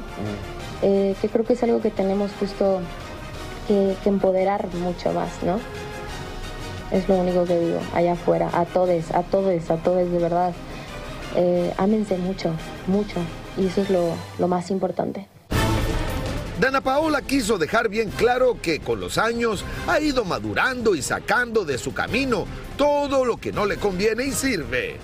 eh, 0.82 1.16
que 1.22 1.30
creo 1.30 1.46
que 1.46 1.54
es 1.54 1.64
algo 1.64 1.80
que 1.82 1.92
tenemos 1.92 2.32
justo 2.38 2.82
que, 3.68 3.96
que 4.04 4.10
empoderar 4.10 4.68
mucho 4.76 5.14
más, 5.14 5.42
¿no? 5.44 5.60
Es 6.92 7.08
lo 7.08 7.16
único 7.16 7.46
que 7.46 7.58
digo, 7.60 7.80
allá 7.94 8.14
afuera, 8.14 8.50
a 8.54 8.66
todos, 8.66 9.12
a 9.12 9.24
todos, 9.24 9.70
a 9.70 9.78
todos, 9.78 10.12
de 10.12 10.18
verdad. 10.18 10.54
eh, 11.36 11.74
ámense 11.78 12.18
mucho, 12.18 12.52
mucho. 12.88 13.18
Y 13.58 13.68
eso 13.68 13.82
es 13.82 13.90
lo, 13.90 14.14
lo 14.40 14.48
más 14.48 14.70
importante. 14.72 15.28
Dana 16.60 16.82
Paola 16.82 17.22
quiso 17.22 17.58
dejar 17.58 17.90
bien 17.90 18.10
claro 18.12 18.58
que 18.62 18.80
con 18.80 19.00
los 19.00 19.18
años 19.18 19.66
ha 19.88 20.00
ido 20.00 20.26
madurando 20.26 20.94
y 20.94 21.02
sacando 21.02 21.66
de 21.66 21.78
su 21.78 21.94
camino 21.94 22.46
todo 22.78 23.26
lo 23.26 23.38
que 23.38 23.52
no 23.52 23.66
le 23.66 23.78
conviene 23.78 24.26
y 24.26 24.32
sirve. 24.32 24.98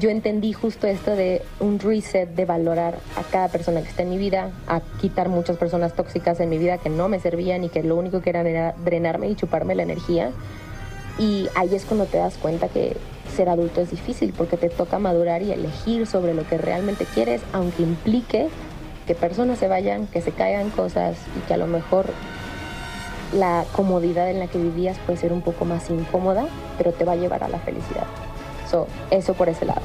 Yo 0.00 0.10
entendí 0.10 0.52
justo 0.52 0.86
esto 0.88 1.14
de 1.14 1.42
un 1.60 1.78
reset, 1.78 2.28
de 2.30 2.44
valorar 2.44 2.98
a 3.16 3.22
cada 3.22 3.48
persona 3.48 3.82
que 3.82 3.88
está 3.88 4.02
en 4.02 4.10
mi 4.10 4.18
vida, 4.18 4.50
a 4.66 4.80
quitar 5.00 5.28
muchas 5.28 5.56
personas 5.56 5.94
tóxicas 5.94 6.40
en 6.40 6.48
mi 6.50 6.58
vida 6.58 6.78
que 6.78 6.90
no 6.90 7.08
me 7.08 7.20
servían 7.20 7.62
y 7.64 7.68
que 7.68 7.82
lo 7.82 7.94
único 7.96 8.20
que 8.20 8.30
eran 8.30 8.46
era 8.46 8.74
drenarme 8.84 9.28
y 9.28 9.36
chuparme 9.36 9.74
la 9.74 9.84
energía. 9.84 10.32
Y 11.18 11.48
ahí 11.54 11.74
es 11.74 11.84
cuando 11.84 12.06
te 12.06 12.18
das 12.18 12.36
cuenta 12.36 12.68
que 12.68 12.96
ser 13.34 13.48
adulto 13.48 13.80
es 13.80 13.90
difícil 13.90 14.34
porque 14.36 14.56
te 14.56 14.68
toca 14.68 14.98
madurar 14.98 15.42
y 15.42 15.52
elegir 15.52 16.06
sobre 16.06 16.34
lo 16.34 16.46
que 16.46 16.58
realmente 16.58 17.06
quieres, 17.06 17.42
aunque 17.52 17.82
implique 17.82 18.48
que 19.06 19.14
personas 19.14 19.58
se 19.58 19.68
vayan, 19.68 20.06
que 20.06 20.20
se 20.20 20.32
caigan 20.32 20.70
cosas 20.70 21.16
y 21.36 21.46
que 21.46 21.54
a 21.54 21.56
lo 21.56 21.66
mejor 21.66 22.06
la 23.32 23.64
comodidad 23.72 24.30
en 24.30 24.38
la 24.38 24.46
que 24.46 24.58
vivías 24.58 24.98
puede 25.00 25.18
ser 25.18 25.32
un 25.32 25.42
poco 25.42 25.64
más 25.64 25.88
incómoda, 25.90 26.46
pero 26.78 26.92
te 26.92 27.04
va 27.04 27.12
a 27.12 27.16
llevar 27.16 27.44
a 27.44 27.48
la 27.48 27.58
felicidad. 27.60 28.06
So, 28.70 28.86
eso 29.10 29.34
por 29.34 29.48
ese 29.48 29.64
lado. 29.64 29.82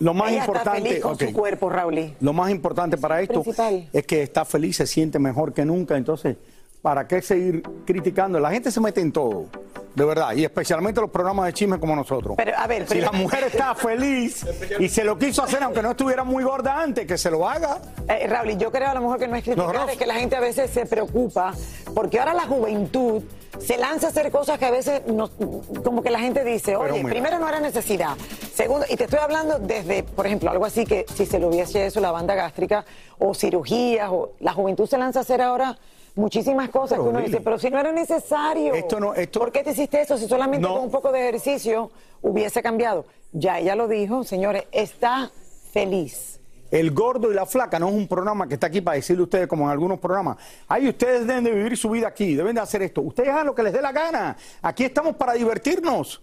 Lo 0.00 0.12
más 0.12 0.32
Ella 0.32 0.40
está 0.40 0.52
importante, 0.52 0.88
feliz 0.88 1.02
con 1.02 1.18
su 1.18 1.32
cuerpo, 1.32 1.70
Raúl. 1.70 2.14
Lo 2.20 2.32
más 2.32 2.50
importante 2.50 2.98
para 2.98 3.20
esto 3.22 3.42
principal. 3.42 3.88
es 3.92 4.06
que 4.06 4.22
está 4.22 4.44
feliz, 4.44 4.76
se 4.76 4.86
siente 4.86 5.18
mejor 5.18 5.52
que 5.54 5.64
nunca. 5.64 5.96
Entonces, 5.96 6.36
¿para 6.84 7.08
qué 7.08 7.22
seguir 7.22 7.62
criticando? 7.86 8.38
La 8.38 8.50
gente 8.50 8.70
se 8.70 8.78
mete 8.78 9.00
en 9.00 9.10
todo, 9.10 9.46
de 9.94 10.04
verdad, 10.04 10.32
y 10.34 10.44
especialmente 10.44 11.00
los 11.00 11.08
programas 11.08 11.46
de 11.46 11.54
chisme 11.54 11.80
como 11.80 11.96
nosotros. 11.96 12.34
Pero, 12.36 12.52
a 12.58 12.66
ver, 12.66 12.82
si 12.86 12.96
pero- 12.98 13.10
la 13.10 13.12
mujer 13.18 13.44
está 13.44 13.74
feliz 13.74 14.44
y 14.78 14.90
se 14.90 15.02
lo 15.02 15.16
quiso 15.16 15.42
hacer 15.42 15.62
aunque 15.62 15.80
no 15.80 15.92
estuviera 15.92 16.24
muy 16.24 16.44
gorda 16.44 16.78
antes, 16.82 17.06
que 17.06 17.16
se 17.16 17.30
lo 17.30 17.48
haga. 17.48 17.78
Eh, 18.06 18.26
Raúl, 18.26 18.58
yo 18.58 18.70
creo 18.70 18.90
a 18.90 18.94
lo 18.94 19.00
mejor 19.00 19.18
que 19.18 19.26
no 19.26 19.34
es 19.34 19.42
criticar, 19.44 19.74
no. 19.74 19.88
es 19.88 19.96
que 19.96 20.04
la 20.04 20.16
gente 20.16 20.36
a 20.36 20.40
veces 20.40 20.70
se 20.70 20.84
preocupa 20.84 21.54
porque 21.94 22.18
ahora 22.20 22.34
la 22.34 22.42
juventud 22.46 23.22
se 23.58 23.78
lanza 23.78 24.08
a 24.08 24.10
hacer 24.10 24.30
cosas 24.30 24.58
que 24.58 24.66
a 24.66 24.70
veces 24.70 25.00
no- 25.06 25.30
como 25.82 26.02
que 26.02 26.10
la 26.10 26.18
gente 26.18 26.44
dice, 26.44 26.76
oye, 26.76 26.98
mira. 26.98 27.08
primero 27.08 27.38
no 27.38 27.48
era 27.48 27.60
necesidad, 27.60 28.14
segundo, 28.54 28.84
y 28.90 28.96
te 28.98 29.04
estoy 29.04 29.20
hablando 29.20 29.58
desde, 29.58 30.02
por 30.02 30.26
ejemplo, 30.26 30.50
algo 30.50 30.66
así 30.66 30.84
que 30.84 31.06
si 31.14 31.24
se 31.24 31.38
lo 31.38 31.48
hubiese 31.48 31.86
hecho 31.86 32.00
la 32.00 32.10
banda 32.10 32.34
gástrica 32.34 32.84
o 33.18 33.32
cirugías, 33.32 34.10
o 34.12 34.32
la 34.40 34.52
juventud 34.52 34.86
se 34.86 34.98
lanza 34.98 35.20
a 35.20 35.22
hacer 35.22 35.40
ahora 35.40 35.78
muchísimas 36.14 36.68
cosas 36.70 36.90
Pero, 36.98 37.04
que 37.04 37.08
uno 37.10 37.20
dice, 37.20 37.40
pero 37.40 37.58
si 37.58 37.70
no 37.70 37.78
era 37.78 37.92
necesario, 37.92 38.74
esto 38.74 39.00
no- 39.00 39.14
esto- 39.14 39.40
¿por 39.40 39.50
qué 39.52 39.62
te 39.64 39.72
hiciste 39.72 40.00
eso 40.00 40.16
si 40.16 40.28
solamente 40.28 40.66
No. 40.66 40.74
con 40.74 40.84
un 40.84 40.90
poco 40.90 41.10
de 41.12 41.20
ejercicio 41.28 41.90
hubiese 42.22 42.62
cambiado? 42.62 43.04
Ya 43.32 43.58
ella 43.58 43.74
lo 43.74 43.88
dijo, 43.88 44.22
señores, 44.24 44.64
está 44.70 45.30
feliz. 45.72 46.33
El 46.70 46.90
gordo 46.90 47.30
y 47.30 47.34
la 47.34 47.46
flaca 47.46 47.78
no 47.78 47.88
es 47.88 47.94
un 47.94 48.08
programa 48.08 48.48
que 48.48 48.54
está 48.54 48.66
aquí 48.66 48.80
para 48.80 48.96
decirle 48.96 49.20
a 49.20 49.24
ustedes 49.24 49.46
como 49.46 49.64
en 49.66 49.70
algunos 49.70 49.98
programas. 50.00 50.36
Ay, 50.66 50.88
ustedes 50.88 51.26
deben 51.26 51.44
de 51.44 51.52
vivir 51.52 51.76
su 51.76 51.90
vida 51.90 52.08
aquí, 52.08 52.34
deben 52.34 52.54
de 52.54 52.60
hacer 52.60 52.82
esto. 52.82 53.00
Ustedes 53.02 53.28
hagan 53.30 53.46
lo 53.46 53.54
que 53.54 53.62
les 53.62 53.72
dé 53.72 53.80
la 53.80 53.92
gana. 53.92 54.36
Aquí 54.62 54.84
estamos 54.84 55.14
para 55.16 55.34
divertirnos. 55.34 56.20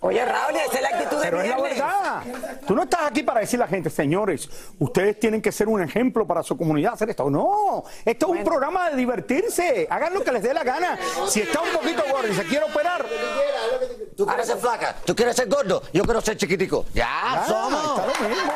Oye, 0.00 0.24
Raúl, 0.24 0.56
esa 0.56 0.74
es 0.76 0.82
la 0.82 0.88
actitud 0.88 1.16
de 1.18 1.22
Pero 1.22 1.42
es 1.42 1.48
la 1.50 1.60
verdad. 1.60 2.22
Tú 2.66 2.74
no 2.74 2.84
estás 2.84 3.00
aquí 3.06 3.22
para 3.22 3.40
decirle 3.40 3.64
a 3.64 3.66
la 3.66 3.70
gente, 3.70 3.90
señores, 3.90 4.48
ustedes 4.78 5.18
tienen 5.20 5.42
que 5.42 5.52
ser 5.52 5.68
un 5.68 5.82
ejemplo 5.82 6.26
para 6.26 6.42
su 6.42 6.56
comunidad, 6.56 6.94
hacer 6.94 7.10
esto. 7.10 7.28
No, 7.28 7.84
esto 8.04 8.26
es 8.32 8.38
un 8.38 8.44
programa 8.44 8.90
de 8.90 8.96
divertirse. 8.96 9.86
Hagan 9.90 10.14
lo 10.14 10.24
que 10.24 10.32
les 10.32 10.42
dé 10.42 10.54
la 10.54 10.64
gana. 10.64 10.98
Si 11.28 11.40
está 11.40 11.60
un 11.60 11.70
poquito 11.72 12.02
gordo 12.10 12.28
y 12.28 12.34
se 12.34 12.44
quiere 12.44 12.64
operar, 12.64 13.04
Tú 14.16 14.26
quieres 14.26 14.46
ser 14.46 14.58
flaca, 14.58 14.96
tú 15.04 15.14
quieres 15.16 15.34
ser 15.34 15.48
gordo, 15.48 15.82
yo 15.92 16.04
quiero 16.04 16.20
ser 16.20 16.36
chiquitico. 16.36 16.84
Ya, 16.94 17.08
Ah, 17.10 17.44
somos. 17.46 17.98
está 18.00 18.06
lo 18.22 18.28
mismo. 18.28 18.52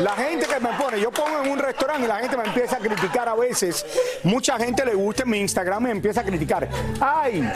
La 0.00 0.12
gente 0.12 0.46
que 0.46 0.58
me 0.60 0.70
pone, 0.78 0.98
yo 1.00 1.10
pongo 1.10 1.42
en 1.44 1.50
un 1.50 1.58
restaurante 1.58 2.04
y 2.04 2.08
la 2.08 2.16
gente 2.16 2.36
me 2.36 2.44
empieza 2.44 2.76
a 2.76 2.78
criticar 2.78 3.28
a 3.28 3.34
veces. 3.34 3.84
Mucha 4.22 4.56
gente 4.58 4.84
le 4.84 4.94
gusta 4.94 5.24
en 5.24 5.30
mi 5.30 5.38
Instagram 5.40 5.82
me 5.82 5.90
empieza 5.90 6.20
a 6.22 6.24
criticar. 6.24 6.68
Ay, 7.00 7.50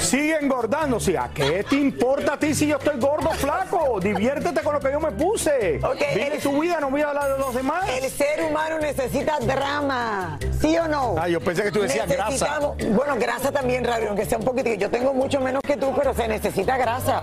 sigue 0.00 0.36
engordando. 0.40 0.98
Sí, 0.98 1.14
¿a 1.14 1.30
qué 1.32 1.64
te 1.68 1.76
importa 1.76 2.32
a 2.34 2.38
ti 2.38 2.54
si 2.54 2.66
yo 2.66 2.78
estoy 2.78 2.98
gordo 2.98 3.28
o 3.30 3.34
flaco? 3.34 4.00
Diviértete 4.00 4.60
con 4.62 4.74
lo 4.74 4.80
que 4.80 4.90
yo 4.90 4.98
me 5.00 5.12
puse. 5.12 5.78
Ok, 5.84 6.00
Vive 6.14 6.34
el- 6.36 6.42
tu 6.42 6.60
vida, 6.60 6.78
no 6.80 6.90
voy 6.90 7.02
a 7.02 7.08
hablar 7.08 7.32
de 7.32 7.38
los 7.38 7.54
demás. 7.54 7.84
El 7.88 8.10
ser 8.10 8.42
humano 8.42 8.78
necesita 8.80 9.38
drama, 9.40 10.38
¿sí 10.60 10.76
o 10.78 10.88
no? 10.88 11.14
Ah, 11.18 11.28
yo 11.28 11.40
pensé 11.40 11.62
que 11.62 11.70
tú 11.70 11.80
decías 11.82 12.08
grasa. 12.08 12.58
Bueno, 12.90 13.16
grasa 13.18 13.52
también, 13.52 13.84
Raúl, 13.84 14.08
aunque 14.08 14.24
sea 14.24 14.38
un 14.38 14.44
poquito. 14.44 14.72
Yo 14.74 14.90
tengo 14.90 15.14
mucho 15.14 15.40
menos 15.40 15.62
que 15.64 15.76
tú, 15.76 15.92
pero 15.96 16.12
se 16.12 16.26
necesita 16.26 16.76
grasa. 16.76 17.22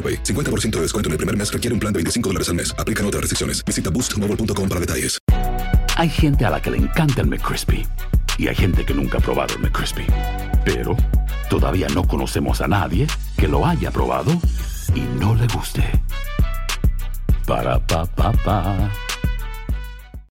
AroPay. 0.01 0.23
50% 0.23 0.77
de 0.77 0.81
descuento 0.81 1.09
en 1.09 1.11
el 1.11 1.17
primer 1.17 1.37
mes 1.37 1.53
requiere 1.53 1.73
un 1.73 1.79
plan 1.79 1.93
de 1.93 1.97
25 1.97 2.29
dólares 2.29 2.49
al 2.49 2.55
mes. 2.55 2.73
Aplican 2.79 3.05
otras 3.05 3.21
restricciones. 3.21 3.63
Visita 3.63 3.91
boostmobile.com 3.91 4.67
para 4.67 4.79
detalles. 4.79 5.19
Hay 5.97 6.09
gente 6.09 6.45
a 6.45 6.49
la 6.49 6.61
que 6.61 6.71
le 6.71 6.77
encanta 6.77 7.21
el 7.21 7.27
McCrispy 7.27 7.85
y 8.37 8.47
hay 8.47 8.55
gente 8.55 8.83
que 8.85 8.93
nunca 8.93 9.19
ha 9.19 9.21
probado 9.21 9.53
el 9.55 9.61
McCrispy. 9.61 10.05
Pero 10.65 10.95
todavía 11.49 11.87
no 11.89 12.07
conocemos 12.07 12.61
a 12.61 12.67
nadie 12.67 13.07
que 13.37 13.47
lo 13.47 13.65
haya 13.65 13.91
probado 13.91 14.31
y 14.95 15.01
no 15.19 15.35
le 15.35 15.47
guste. 15.47 15.83
Para 17.45 17.85
pa 17.85 18.05
pa 18.05 18.31
pa. 18.31 18.91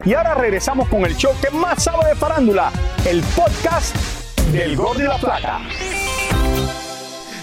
Y 0.05 0.13
ahora 0.13 0.35
regresamos 0.35 0.87
con 0.87 1.05
el 1.05 1.15
show 1.17 1.33
que 1.41 1.49
más 1.49 1.83
sabe 1.83 2.09
de 2.09 2.15
farándula, 2.15 2.71
el 3.05 3.21
podcast 3.35 3.95
del 4.51 4.75
Gordo 4.75 5.01
y 5.01 5.07
la 5.07 5.17
Flaca. 5.17 5.59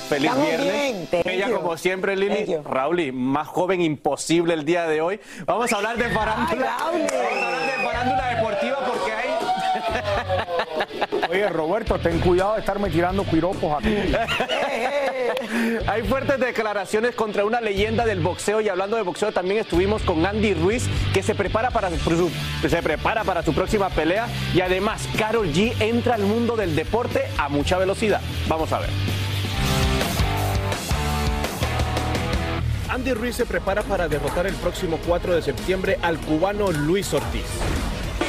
Feliz 0.09 0.31
Estamos 0.31 0.47
viernes. 0.49 0.73
bien, 0.73 1.07
thank 1.11 1.27
Ella 1.27 1.49
you. 1.49 1.57
como 1.57 1.77
siempre, 1.77 2.17
Lili. 2.17 2.57
Raúl, 2.65 3.13
más 3.13 3.49
joven 3.49 3.81
imposible 3.81 4.55
el 4.55 4.65
día 4.65 4.87
de 4.87 5.01
hoy. 5.01 5.21
Vamos 5.47 5.73
a 5.73 5.77
hablar 5.77 5.97
de 5.97 6.11
farándula. 6.11 6.77
Ay, 6.79 6.85
Raúl. 6.85 7.07
Vamos 7.11 7.13
a 7.13 7.47
hablar 7.47 7.67
de 7.67 7.85
farándula 7.85 8.29
deportiva 8.35 8.79
porque 8.87 9.13
hay 9.13 9.31
Oye, 11.31 11.49
Roberto, 11.49 11.99
ten 11.99 12.21
cuidado 12.21 12.55
de 12.55 12.61
estarme 12.61 12.91
tirando 12.91 13.25
piropos 13.25 13.79
aquí. 13.79 13.95
Hay 15.87 16.03
fuertes 16.03 16.39
declaraciones 16.41 17.15
contra 17.15 17.45
una 17.45 17.61
leyenda 17.61 18.05
del 18.05 18.21
boxeo 18.21 18.61
y 18.61 18.69
hablando 18.69 18.97
de 18.97 19.03
boxeo 19.03 19.33
también 19.33 19.61
estuvimos 19.61 20.03
con 20.03 20.25
Andy 20.25 20.55
Ruiz 20.55 20.87
que 21.13 21.23
se 21.23 21.35
prepara 21.35 21.71
para 21.71 21.91
su, 21.91 22.31
se 22.69 22.83
prepara 22.83 23.25
para 23.25 23.43
su 23.43 23.53
próxima 23.55 23.89
pelea 23.91 24.27
y 24.55 24.61
además 24.61 25.09
Carol 25.19 25.53
G 25.53 25.75
entra 25.81 26.15
al 26.15 26.23
mundo 26.23 26.57
del 26.57 26.75
deporte 26.77 27.25
a 27.39 27.49
mucha 27.49 27.79
velocidad. 27.79 28.21
Vamos 28.49 28.73
a 28.73 28.81
ver. 28.81 28.91
Andy 32.95 33.13
Ruiz 33.13 33.35
se 33.35 33.45
prepara 33.45 33.83
para 33.83 34.07
derrotar 34.07 34.47
el 34.47 34.55
próximo 34.55 35.01
4 35.05 35.35
de 35.35 35.43
septiembre 35.43 35.99
al 36.01 36.17
cubano 36.17 36.71
Luis 36.71 37.13
Ortiz. 37.13 37.43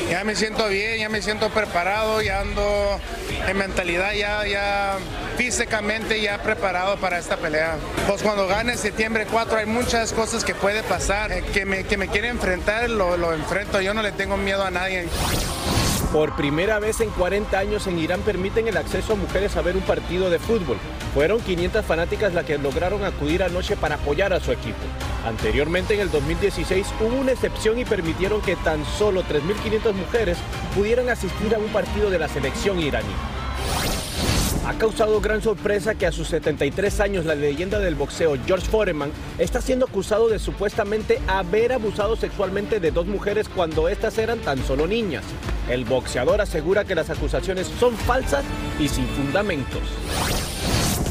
Ya 0.09 0.23
me 0.23 0.35
siento 0.35 0.67
bien, 0.69 0.97
ya 0.97 1.07
me 1.07 1.21
siento 1.21 1.49
preparado, 1.51 2.19
ya 2.23 2.39
ando 2.39 2.99
en 3.47 3.57
mentalidad, 3.57 4.13
ya, 4.13 4.43
ya 4.47 4.97
físicamente 5.37 6.19
ya 6.19 6.41
preparado 6.41 6.97
para 6.97 7.19
esta 7.19 7.37
pelea. 7.37 7.75
Pues 8.07 8.23
cuando 8.23 8.47
gane 8.47 8.75
septiembre 8.75 9.27
4 9.31 9.59
hay 9.59 9.67
muchas 9.67 10.13
cosas 10.13 10.43
que 10.43 10.55
puede 10.55 10.81
pasar, 10.81 11.31
eh, 11.31 11.43
que 11.53 11.63
me, 11.63 11.83
que 11.83 11.97
me 11.97 12.07
quiere 12.07 12.29
enfrentar, 12.29 12.89
lo, 12.89 13.17
lo 13.17 13.33
enfrento, 13.33 13.81
yo 13.81 13.93
no 13.93 14.01
le 14.01 14.13
tengo 14.13 14.35
miedo 14.35 14.63
a 14.63 14.71
nadie. 14.71 15.07
Por 16.11 16.35
primera 16.35 16.79
vez 16.79 17.01
en 17.01 17.11
40 17.11 17.55
años 17.59 17.85
en 17.85 17.99
Irán 17.99 18.21
permiten 18.21 18.67
el 18.67 18.77
acceso 18.77 19.13
a 19.13 19.15
mujeres 19.15 19.55
a 19.57 19.61
ver 19.61 19.75
un 19.77 19.83
partido 19.83 20.31
de 20.31 20.39
fútbol. 20.39 20.77
Fueron 21.15 21.39
500 21.39 21.85
fanáticas 21.85 22.33
las 22.33 22.43
que 22.43 22.57
lograron 22.57 23.05
acudir 23.05 23.41
anoche 23.41 23.77
para 23.77 23.95
apoyar 23.95 24.33
a 24.33 24.41
su 24.41 24.51
equipo. 24.51 24.75
Anteriormente, 25.25 25.93
en 25.93 26.01
el 26.01 26.11
2016, 26.11 26.85
hubo 26.99 27.15
una 27.15 27.31
excepción 27.31 27.79
y 27.79 27.85
permitieron 27.85 28.41
que 28.41 28.57
tan 28.57 28.83
solo 28.85 29.23
3.500 29.23 29.93
mujeres 29.93 30.37
pudieran 30.75 31.07
asistir 31.07 31.55
a 31.55 31.57
un 31.57 31.69
partido 31.69 32.09
de 32.09 32.19
la 32.19 32.27
selección 32.27 32.81
iraní. 32.81 33.13
Ha 34.67 34.73
causado 34.73 35.21
gran 35.21 35.41
sorpresa 35.41 35.95
que 35.95 36.05
a 36.05 36.11
sus 36.11 36.27
73 36.27 36.99
años 36.99 37.23
la 37.23 37.35
leyenda 37.35 37.79
del 37.79 37.95
boxeo 37.95 38.35
George 38.45 38.67
Foreman 38.67 39.11
está 39.37 39.61
siendo 39.61 39.85
acusado 39.85 40.27
de 40.27 40.37
supuestamente 40.37 41.21
haber 41.27 41.71
abusado 41.71 42.17
sexualmente 42.17 42.81
de 42.81 42.91
dos 42.91 43.07
mujeres 43.07 43.47
cuando 43.47 43.87
éstas 43.87 44.17
eran 44.17 44.39
tan 44.39 44.61
solo 44.65 44.85
niñas. 44.85 45.23
El 45.69 45.85
boxeador 45.85 46.41
asegura 46.41 46.83
que 46.83 46.95
las 46.95 47.09
acusaciones 47.09 47.71
son 47.79 47.95
falsas 47.95 48.43
y 48.79 48.89
sin 48.89 49.07
fundamentos. 49.07 49.81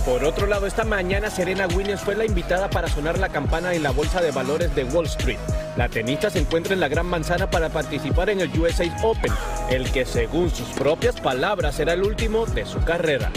Por 0.04 0.22
otro 0.22 0.46
lado, 0.46 0.66
esta 0.66 0.84
mañana 0.84 1.30
Serena 1.30 1.66
Williams 1.66 2.02
fue 2.02 2.14
la 2.14 2.26
invitada 2.26 2.68
para 2.68 2.88
sonar 2.88 3.18
la 3.18 3.30
campana 3.30 3.72
en 3.72 3.82
la 3.82 3.90
bolsa 3.90 4.20
de 4.20 4.32
valores 4.32 4.74
de 4.74 4.84
Wall 4.84 5.06
Street. 5.06 5.38
La 5.76 5.88
tenista 5.88 6.28
se 6.28 6.40
encuentra 6.40 6.74
en 6.74 6.80
la 6.80 6.88
Gran 6.88 7.06
Manzana 7.06 7.48
para 7.48 7.70
participar 7.70 8.28
en 8.28 8.40
el 8.40 8.50
USA 8.60 8.84
Open, 9.02 9.32
el 9.70 9.90
que 9.92 10.04
según 10.04 10.50
sus 10.50 10.68
propias 10.68 11.18
palabras 11.18 11.76
será 11.76 11.94
el 11.94 12.02
último 12.02 12.44
de 12.44 12.66
su 12.66 12.84
carrera. 12.84 13.30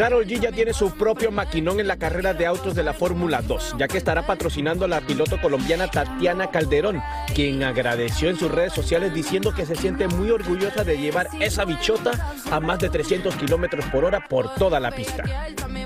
Carol 0.00 0.24
G 0.26 0.40
ya 0.40 0.50
tiene 0.50 0.72
su 0.72 0.92
propio 0.92 1.30
maquinón 1.30 1.78
en 1.78 1.86
la 1.86 1.98
carrera 1.98 2.32
de 2.32 2.46
autos 2.46 2.74
de 2.74 2.82
la 2.82 2.94
Fórmula 2.94 3.42
2, 3.42 3.74
ya 3.78 3.86
que 3.86 3.98
estará 3.98 4.26
patrocinando 4.26 4.86
a 4.86 4.88
la 4.88 5.02
piloto 5.02 5.38
colombiana 5.38 5.88
Tatiana 5.88 6.46
Calderón, 6.50 7.02
quien 7.34 7.62
agradeció 7.62 8.30
en 8.30 8.38
sus 8.38 8.50
redes 8.50 8.72
sociales 8.72 9.12
diciendo 9.12 9.52
que 9.54 9.66
se 9.66 9.76
siente 9.76 10.08
muy 10.08 10.30
orgullosa 10.30 10.84
de 10.84 10.96
llevar 10.96 11.28
esa 11.38 11.66
bichota 11.66 12.12
a 12.50 12.60
más 12.60 12.78
de 12.78 12.88
300 12.88 13.34
kilómetros 13.36 13.84
por 13.92 14.06
hora 14.06 14.26
por 14.26 14.54
toda 14.54 14.80
la 14.80 14.90
pista. 14.90 15.22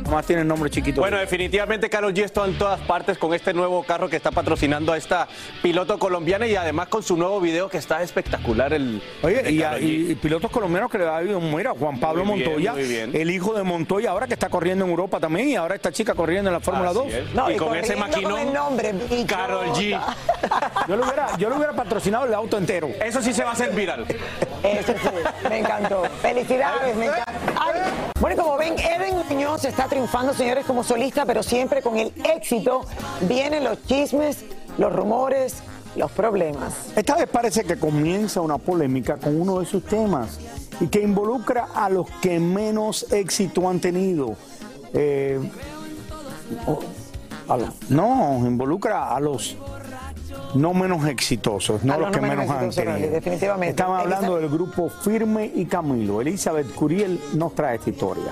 Más 0.09 0.25
tiene 0.27 0.45
nombre 0.45 0.71
chiquito. 0.71 1.01
Bueno, 1.01 1.19
definitivamente 1.19 1.91
Carol 1.91 2.15
G 2.15 2.23
está 2.23 2.45
en 2.45 2.57
todas 2.57 2.81
partes 2.83 3.19
con 3.19 3.35
este 3.35 3.53
nuevo 3.53 3.83
carro 3.83 4.09
que 4.09 4.15
está 4.15 4.31
patrocinando 4.31 4.93
a 4.93 4.97
esta 4.97 5.27
piloto 5.61 5.99
colombiana 5.99 6.47
y 6.47 6.55
además 6.55 6.87
con 6.87 7.03
su 7.03 7.17
nuevo 7.17 7.41
video 7.41 7.69
que 7.69 7.79
está 7.79 8.01
espectacular. 8.01 8.73
El, 8.75 9.03
Oye, 9.23 9.43
y, 9.51 9.61
y- 9.85 10.11
y 10.13 10.15
pilotos 10.15 10.53
colombianos 10.53 10.89
que 10.89 10.99
le 10.99 11.05
da 11.05 11.21
mira, 11.21 11.73
Juan 11.77 11.99
Pablo 11.99 12.25
Muy 12.25 12.39
bien, 12.39 12.49
Montoya, 12.51 12.73
muy 12.75 12.85
bien. 12.85 13.11
el 13.13 13.31
hijo 13.33 13.55
de 13.55 13.65
Montoya, 13.65 14.04
ahora 14.07 14.27
que 14.27 14.35
está 14.35 14.49
corriendo 14.49 14.85
en 14.85 14.91
Europa 14.91 15.21
también, 15.21 15.49
y 15.49 15.57
ahora 15.57 15.75
esta 15.75 15.93
chica 15.93 16.15
corriendo 16.15 16.51
en 16.51 16.55
la 16.55 16.61
Fórmula 16.61 16.91
Así 16.91 16.99
2. 16.99 17.13
es. 17.13 17.35
No, 17.35 17.51
y 17.51 17.55
y 17.55 17.57
con 17.57 17.77
ese 17.77 17.97
maquinón, 17.97 18.33
con 18.33 18.41
el 18.41 18.53
nombre. 18.53 18.95
Carol 19.27 19.69
G. 19.69 20.01
Yo 20.89 20.97
le 20.97 21.03
hubiera, 21.03 21.37
yo 21.39 21.49
le 21.49 21.57
hubiera 21.57 21.73
patrocinado 21.73 22.27
el 22.27 22.35
auto 22.35 22.59
entero. 22.59 22.89
Eso 23.03 23.23
sí 23.23 23.33
se 23.33 23.43
va 23.43 23.51
a 23.51 23.53
hacer 23.55 23.71
viral. 23.71 24.05
Eso 24.63 24.93
sí, 24.93 25.49
me 25.49 25.59
encantó. 25.61 26.03
Felicidades, 26.21 26.95
me 26.97 27.07
encanta. 27.07 27.33
Ay, 27.59 27.81
Bueno, 28.21 28.37
y 28.37 28.39
como 28.39 28.57
ven, 28.59 28.75
Eden 28.79 29.15
Muñoz 29.29 29.65
está 29.65 29.87
triunfando, 29.87 30.35
señores, 30.35 30.67
como 30.67 30.85
solista, 30.85 31.25
pero 31.25 31.43
siempre 31.43 31.81
con 31.81 31.97
el 31.99 32.13
éxito 32.25 32.83
vienen 33.23 33.65
los 33.65 33.83
chismes, 33.87 34.45
los 34.79 34.93
rumores, 34.93 35.63
los 35.97 36.11
problemas. 36.13 36.75
Esta 36.97 37.17
vez 37.17 37.29
parece 37.29 37.65
que 37.65 37.79
comienza 37.79 38.41
una 38.41 38.59
polémica 38.59 39.17
con 39.17 39.41
uno 39.41 39.61
de 39.61 39.67
sus 39.67 39.85
temas 39.85 40.39
y 40.81 40.87
que 40.89 41.01
involucra 41.03 41.69
a 41.75 41.89
los 41.89 42.09
que 42.23 42.39
menos 42.41 43.13
éxito 43.13 43.69
han 43.69 43.81
tenido. 43.81 44.37
Eh, 44.93 45.41
o- 46.67 46.81
a 47.49 47.57
los- 47.59 47.91
no, 47.91 48.39
involucra 48.47 49.15
a 49.15 49.21
los 49.21 49.57
no 50.55 50.73
menos 50.73 51.07
exitosos, 51.07 51.83
no 51.85 51.95
A 51.95 51.97
los 51.99 52.07
los 52.09 52.17
que 52.17 52.21
no 52.23 52.29
menos 52.29 52.47
menos 52.49 52.79
han 52.79 52.85
tenido. 52.85 53.11
definitivamente. 53.11 53.71
Estamos 53.71 54.01
hablando 54.01 54.37
del 54.37 54.49
grupo 54.49 54.89
Firme 54.89 55.51
y 55.55 55.67
Camilo. 55.67 56.21
Elizabeth 56.21 56.73
Curiel 56.75 57.21
nos 57.35 57.55
trae 57.55 57.77
esta 57.77 57.91
historia. 57.91 58.25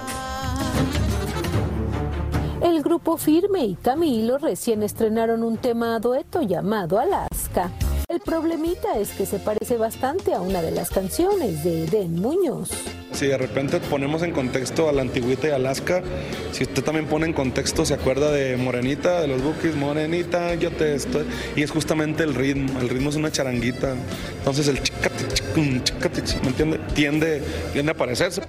El 2.63 2.81
grupo 2.83 3.17
Firme 3.17 3.65
y 3.65 3.75
Camilo 3.75 4.39
recién 4.39 4.83
estrenaron 4.85 5.43
un 5.43 5.57
tema 5.59 5.99
dueto 5.99 6.43
llamado 6.43 6.99
Alaska. 6.99 7.71
El 8.13 8.21
problemita 8.21 8.99
es 8.99 9.09
que 9.13 9.25
se 9.25 9.39
parece 9.39 9.79
bastante 9.79 10.35
a 10.35 10.43
una 10.43 10.61
de 10.61 10.71
las 10.71 10.91
canciones 10.91 11.65
de 11.65 11.85
Eden 11.85 12.21
Muñoz. 12.21 12.69
Si 13.13 13.27
de 13.27 13.39
repente 13.39 13.81
ponemos 13.81 14.23
en 14.23 14.33
contexto 14.33 14.87
a 14.91 14.93
la 14.93 15.01
antigüita 15.01 15.49
y 15.49 15.51
Alaska, 15.53 16.03
si 16.51 16.65
usted 16.65 16.85
también 16.85 17.07
pone 17.07 17.25
en 17.25 17.33
contexto, 17.33 17.87
se 17.87 17.95
acuerda 17.95 18.31
de 18.31 18.59
Morenita, 18.59 19.23
de 19.23 19.29
los 19.29 19.43
Bookies, 19.43 19.77
Morenita, 19.77 20.55
yo 20.57 20.71
te 20.71 20.95
estoy. 20.95 21.25
Y 21.57 21.63
es 21.63 21.71
justamente 21.71 22.23
el 22.23 22.35
ritmo, 22.35 22.79
el 22.81 22.91
ritmo 22.91 23.09
es 23.09 23.17
una 23.17 23.33
charanguita. 23.33 23.95
Entonces 24.41 24.69
el 24.69 24.83
chicate, 24.83 25.29
chicum, 25.33 25.83
chicate, 25.83 26.23
chi- 26.23 26.37
¿me 26.43 26.49
entiende? 26.49 26.81
Tiende, 26.95 27.43
tiende 27.73 27.93
a 27.93 27.95
parecerse. 27.97 28.43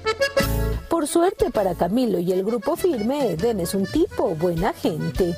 Por 0.89 1.07
suerte 1.07 1.51
para 1.51 1.73
Camilo 1.75 2.19
y 2.19 2.33
el 2.33 2.43
grupo 2.43 2.75
Firme, 2.75 3.31
Eden 3.31 3.61
es 3.61 3.73
un 3.75 3.85
tipo 3.85 4.35
buena 4.35 4.73
gente. 4.73 5.35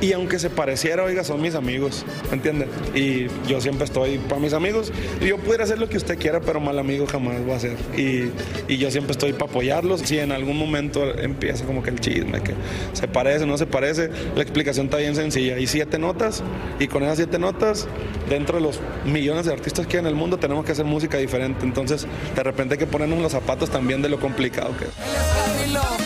Y 0.00 0.12
aunque 0.12 0.38
se 0.38 0.48
pareciera, 0.48 1.04
oiga, 1.04 1.24
son 1.24 1.42
mis 1.42 1.54
amigos, 1.54 2.04
¿me 2.30 2.36
entiende? 2.36 2.66
Y 2.94 3.26
yo 3.46 3.60
siempre 3.60 3.84
estoy 3.84 4.18
para 4.18 4.40
mis 4.40 4.54
amigos. 4.54 4.92
Yo 5.20 5.36
pudiera 5.36 5.64
hacer 5.64 5.78
lo 5.78 5.88
que 5.88 5.98
usted 5.98 6.18
quiera, 6.18 6.40
pero 6.40 6.58
mal 6.58 6.78
amigo 6.78 7.06
jamás 7.06 7.44
voy 7.44 7.54
a 7.54 7.60
ser. 7.60 7.76
Y, 7.96 8.30
y 8.66 8.78
yo 8.78 8.90
siempre 8.90 9.12
estoy 9.12 9.32
para 9.34 9.50
apoyarlos. 9.50 10.00
Si 10.00 10.18
en 10.18 10.32
algún 10.32 10.56
momento 10.56 11.18
empieza 11.18 11.64
como 11.66 11.82
que 11.82 11.90
el 11.90 12.00
chisme, 12.00 12.40
que 12.42 12.54
se 12.94 13.08
parece, 13.08 13.44
no 13.44 13.58
se 13.58 13.66
parece, 13.66 14.10
la 14.34 14.42
explicación 14.42 14.86
está 14.86 14.96
bien 14.96 15.14
sencilla. 15.14 15.56
Hay 15.56 15.66
siete 15.66 15.98
notas, 15.98 16.42
y 16.78 16.86
con 16.88 17.02
esas 17.02 17.16
siete 17.16 17.38
notas, 17.38 17.86
dentro 18.28 18.56
de 18.56 18.62
los 18.62 18.80
millones 19.04 19.44
de 19.44 19.52
artistas 19.52 19.86
que 19.86 19.98
hay 19.98 20.00
en 20.00 20.06
el 20.06 20.14
mundo, 20.14 20.38
tenemos 20.38 20.64
que 20.64 20.72
hacer 20.72 20.86
música 20.86 21.18
diferente. 21.18 21.64
Entonces, 21.64 22.06
de 22.34 22.42
repente 22.42 22.74
hay 22.74 22.78
que 22.78 22.86
ponernos 22.86 23.20
los 23.20 23.32
zapatos 23.32 23.68
también 23.68 24.00
de 24.00 24.08
lo 24.08 24.18
complicado 24.18 24.74
que 24.78 24.84
es. 24.84 25.99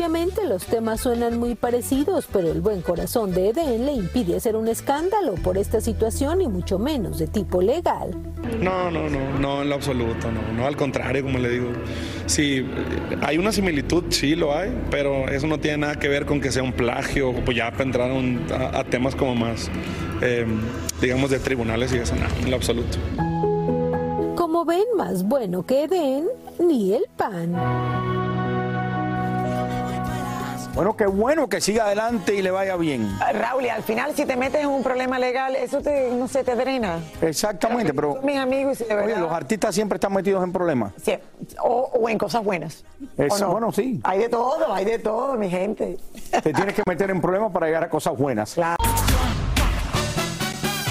Obviamente 0.00 0.46
los 0.48 0.64
temas 0.64 1.02
suenan 1.02 1.38
muy 1.38 1.54
parecidos, 1.54 2.26
pero 2.32 2.50
el 2.50 2.62
buen 2.62 2.80
corazón 2.80 3.32
de 3.34 3.50
Eden 3.50 3.84
le 3.84 3.92
impide 3.92 4.34
hacer 4.34 4.56
un 4.56 4.66
escándalo 4.66 5.34
por 5.34 5.58
esta 5.58 5.82
situación 5.82 6.40
y 6.40 6.48
mucho 6.48 6.78
menos 6.78 7.18
de 7.18 7.26
tipo 7.26 7.60
legal. 7.60 8.10
No, 8.62 8.90
no, 8.90 9.10
no, 9.10 9.38
no 9.38 9.60
en 9.60 9.68
lo 9.68 9.74
absoluto, 9.74 10.32
no, 10.32 10.40
no, 10.56 10.66
al 10.66 10.74
contrario, 10.78 11.22
como 11.22 11.36
le 11.38 11.50
digo. 11.50 11.66
Sí, 12.24 12.64
hay 13.20 13.36
una 13.36 13.52
similitud, 13.52 14.04
sí 14.08 14.36
lo 14.36 14.56
hay, 14.56 14.70
pero 14.90 15.28
eso 15.28 15.46
no 15.46 15.60
tiene 15.60 15.76
nada 15.76 15.96
que 15.96 16.08
ver 16.08 16.24
con 16.24 16.40
que 16.40 16.50
sea 16.50 16.62
un 16.62 16.72
plagio, 16.72 17.34
pues 17.44 17.58
ya 17.58 17.70
para 17.70 17.84
entrar 17.84 18.10
a, 18.10 18.14
un- 18.14 18.46
a- 18.58 18.78
a 18.78 18.84
temas 18.84 19.14
como 19.14 19.34
más, 19.34 19.70
eh, 20.22 20.46
digamos, 21.02 21.28
de 21.28 21.40
tribunales 21.40 21.92
y 21.92 21.98
eso, 21.98 22.14
no, 22.16 22.24
en 22.42 22.50
lo 22.50 22.56
absoluto. 22.56 22.96
Como 24.34 24.64
ven, 24.64 24.84
más 24.96 25.24
bueno 25.24 25.62
que 25.66 25.84
Eden, 25.84 26.24
ni 26.58 26.94
el 26.94 27.04
pan. 27.18 27.54
Bueno, 30.74 30.96
qué 30.96 31.06
bueno 31.06 31.48
que 31.48 31.60
siga 31.60 31.84
adelante 31.86 32.34
y 32.34 32.42
le 32.42 32.50
vaya 32.52 32.76
bien. 32.76 33.08
Raúl, 33.34 33.64
y 33.64 33.68
al 33.68 33.82
final, 33.82 34.14
si 34.14 34.24
te 34.24 34.36
metes 34.36 34.60
en 34.62 34.68
un 34.68 34.82
problema 34.84 35.18
legal, 35.18 35.56
eso 35.56 35.80
te, 35.82 36.10
no 36.12 36.28
se 36.28 36.44
te 36.44 36.54
drena. 36.54 37.00
Exactamente, 37.20 37.92
pero 37.92 38.14
Son 38.14 38.24
mis 38.24 38.36
amigos 38.38 38.80
y 38.80 38.84
de 38.84 38.94
oye, 38.94 39.06
verdad. 39.06 39.20
los 39.20 39.32
artistas 39.32 39.74
siempre 39.74 39.96
están 39.96 40.12
metidos 40.12 40.42
en 40.44 40.52
problemas. 40.52 40.92
Sí, 41.02 41.14
o, 41.62 41.90
o 41.92 42.08
en 42.08 42.16
cosas 42.18 42.44
buenas. 42.44 42.84
¿o 43.18 43.22
Eso, 43.22 43.46
no? 43.46 43.52
bueno, 43.52 43.72
sí. 43.72 44.00
Hay 44.04 44.20
de 44.20 44.28
todo, 44.28 44.72
hay 44.72 44.84
de 44.84 44.98
todo, 45.00 45.34
mi 45.34 45.50
gente. 45.50 45.98
Te 46.42 46.52
tienes 46.52 46.74
que 46.74 46.82
meter 46.86 47.10
en 47.10 47.20
problemas 47.20 47.50
para 47.52 47.66
llegar 47.66 47.82
a 47.84 47.90
cosas 47.90 48.16
buenas. 48.16 48.56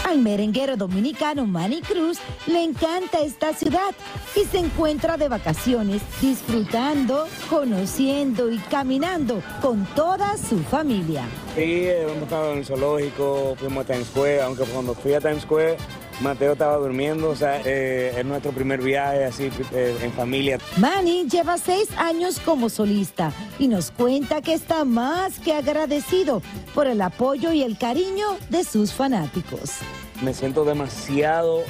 Al 0.09 0.21
merenguero 0.21 0.75
dominicano 0.75 1.45
Manny 1.45 1.81
Cruz 1.81 2.17
le 2.47 2.63
encanta 2.63 3.19
esta 3.19 3.53
ciudad 3.53 3.93
y 4.35 4.43
se 4.45 4.57
encuentra 4.57 5.17
de 5.17 5.27
vacaciones 5.27 6.01
disfrutando, 6.19 7.27
conociendo 7.47 8.51
y 8.51 8.57
caminando 8.57 9.43
con 9.61 9.85
toda 9.93 10.35
su 10.37 10.57
familia. 10.63 11.25
Sí, 11.53 11.89
hemos 11.89 12.23
estado 12.23 12.53
en 12.53 12.57
el 12.57 12.65
zoológico, 12.65 13.55
fuimos 13.59 13.83
a 13.83 13.93
Times 13.93 14.07
Square, 14.07 14.41
aunque 14.41 14.63
cuando 14.63 14.95
fui 14.95 15.13
a 15.13 15.21
Times 15.21 15.43
Square, 15.43 15.77
Mateo 16.21 16.53
estaba 16.53 16.75
durmiendo, 16.75 17.29
o 17.29 17.35
sea, 17.35 17.61
eh, 17.63 18.13
es 18.17 18.25
nuestro 18.25 18.51
primer 18.51 18.81
viaje 18.81 19.23
así 19.23 19.49
eh, 19.73 19.97
en 20.01 20.11
familia. 20.11 20.59
Manny 20.77 21.27
lleva 21.29 21.57
seis 21.57 21.87
años 21.97 22.39
como 22.39 22.69
solista 22.69 23.31
y 23.57 23.67
nos 23.67 23.91
cuenta 23.91 24.41
que 24.41 24.53
está 24.53 24.83
más 24.83 25.39
que 25.39 25.53
agradecido 25.53 26.41
por 26.73 26.87
el 26.87 27.01
apoyo 27.01 27.53
y 27.53 27.63
el 27.63 27.77
cariño 27.77 28.37
de 28.49 28.63
sus 28.63 28.91
fanáticos. 28.91 29.75
Me 30.21 30.33
siento 30.33 30.65
demasiado 30.65 31.63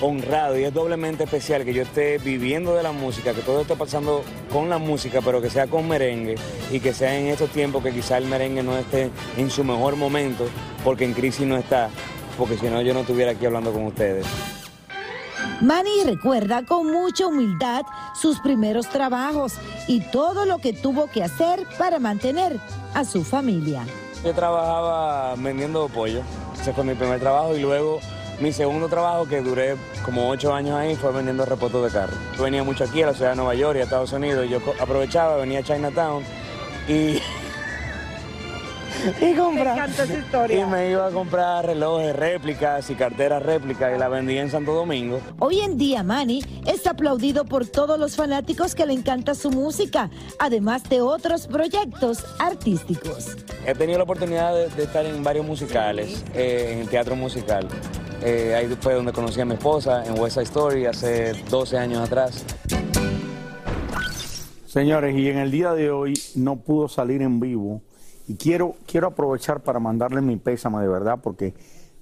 honrado 0.00 0.58
y 0.58 0.64
es 0.64 0.72
doblemente 0.72 1.24
especial 1.24 1.64
que 1.64 1.74
yo 1.74 1.82
esté 1.82 2.18
viviendo 2.18 2.74
de 2.74 2.82
la 2.82 2.92
música, 2.92 3.34
que 3.34 3.42
todo 3.42 3.62
esté 3.62 3.76
pasando 3.76 4.22
con 4.50 4.68
la 4.68 4.78
música, 4.78 5.20
pero 5.22 5.40
que 5.40 5.50
sea 5.50 5.66
con 5.66 5.88
merengue 5.88 6.36
y 6.70 6.80
que 6.80 6.94
sea 6.94 7.18
en 7.18 7.26
estos 7.26 7.50
tiempos 7.50 7.82
que 7.82 7.92
quizá 7.92 8.18
el 8.18 8.24
merengue 8.24 8.62
no 8.62 8.78
esté 8.78 9.10
en 9.36 9.50
su 9.50 9.64
mejor 9.64 9.96
momento, 9.96 10.46
porque 10.84 11.04
en 11.04 11.12
crisis 11.12 11.46
no 11.46 11.56
está, 11.56 11.90
porque 12.36 12.56
si 12.56 12.66
no 12.68 12.80
yo 12.82 12.94
no 12.94 13.00
estuviera 13.00 13.32
aquí 13.32 13.46
hablando 13.46 13.72
con 13.72 13.84
ustedes. 13.86 14.26
Manny 15.60 16.04
recuerda 16.04 16.64
con 16.64 16.90
mucha 16.90 17.26
humildad 17.26 17.82
sus 18.14 18.40
primeros 18.40 18.88
trabajos 18.88 19.54
y 19.88 20.00
todo 20.00 20.46
lo 20.46 20.58
que 20.58 20.72
tuvo 20.72 21.06
que 21.08 21.22
hacer 21.22 21.66
para 21.78 21.98
mantener 21.98 22.58
a 22.94 23.04
su 23.04 23.24
familia. 23.24 23.84
Yo 24.24 24.32
trabajaba 24.34 25.34
vendiendo 25.36 25.88
pollo, 25.88 26.22
ese 26.58 26.72
fue 26.72 26.84
mi 26.84 26.94
primer 26.94 27.20
trabajo 27.20 27.54
y 27.56 27.60
luego 27.60 28.00
Mi 28.40 28.52
segundo 28.54 28.88
trabajo, 28.88 29.28
que 29.28 29.42
duré 29.42 29.76
como 30.02 30.30
ocho 30.30 30.54
años 30.54 30.74
ahí, 30.74 30.96
fue 30.96 31.12
vendiendo 31.12 31.44
repuestos 31.44 31.84
de 31.84 31.90
carro. 31.90 32.14
Yo 32.38 32.44
venía 32.44 32.64
mucho 32.64 32.84
aquí 32.84 33.02
a 33.02 33.08
la 33.08 33.12
ciudad 33.12 33.32
de 33.32 33.36
Nueva 33.36 33.54
York 33.54 33.76
y 33.76 33.80
a 33.80 33.84
Estados 33.84 34.12
Unidos. 34.14 34.46
Y 34.46 34.48
yo 34.48 34.60
aprovechaba, 34.80 35.36
venía 35.36 35.58
a 35.58 35.62
Chinatown 35.62 36.24
y, 36.88 37.20
y 39.20 39.34
compraba. 39.34 39.86
Y 40.48 40.64
me 40.64 40.90
iba 40.90 41.06
a 41.06 41.10
comprar 41.10 41.66
relojes 41.66 42.14
réplicas 42.14 42.90
y 42.90 42.94
carteras 42.94 43.42
réplicas 43.42 43.92
y 43.94 43.98
la 43.98 44.08
vendía 44.08 44.42
en 44.42 44.50
Santo 44.50 44.72
Domingo. 44.72 45.20
Hoy 45.38 45.60
en 45.60 45.78
día, 45.78 46.02
Manny 46.02 46.44
es 46.66 46.86
aplaudido 46.86 47.44
por 47.44 47.66
todos 47.66 47.98
los 47.98 48.16
fanáticos 48.16 48.74
que 48.74 48.86
le 48.86 48.92
encanta 48.92 49.34
su 49.34 49.50
música, 49.50 50.10
además 50.38 50.84
de 50.88 51.00
otros 51.00 51.46
proyectos 51.46 52.24
artísticos. 52.38 53.36
He 53.66 53.74
tenido 53.74 53.98
la 53.98 54.04
oportunidad 54.04 54.54
de, 54.54 54.68
de 54.68 54.82
estar 54.82 55.04
en 55.04 55.22
varios 55.22 55.46
musicales, 55.46 56.24
eh, 56.34 56.70
en 56.72 56.78
el 56.80 56.88
teatro 56.88 57.16
musical. 57.16 57.68
Eh, 58.22 58.54
ahí 58.54 58.66
fue 58.80 58.94
donde 58.94 59.12
conocí 59.12 59.40
a 59.40 59.44
mi 59.44 59.54
esposa, 59.54 60.04
en 60.04 60.18
West 60.18 60.34
Side 60.34 60.44
Story, 60.44 60.86
hace 60.86 61.32
12 61.48 61.78
años 61.78 62.00
atrás. 62.00 62.44
Señores, 64.66 65.16
y 65.16 65.28
en 65.28 65.38
el 65.38 65.50
día 65.50 65.72
de 65.72 65.90
hoy 65.90 66.14
no 66.34 66.56
pudo 66.56 66.88
salir 66.88 67.22
en 67.22 67.40
vivo. 67.40 67.82
Y 68.30 68.36
quiero, 68.36 68.76
quiero 68.86 69.08
aprovechar 69.08 69.60
para 69.60 69.80
mandarle 69.80 70.20
mi 70.20 70.36
pésame 70.36 70.80
de 70.80 70.86
verdad, 70.86 71.18
porque 71.20 71.52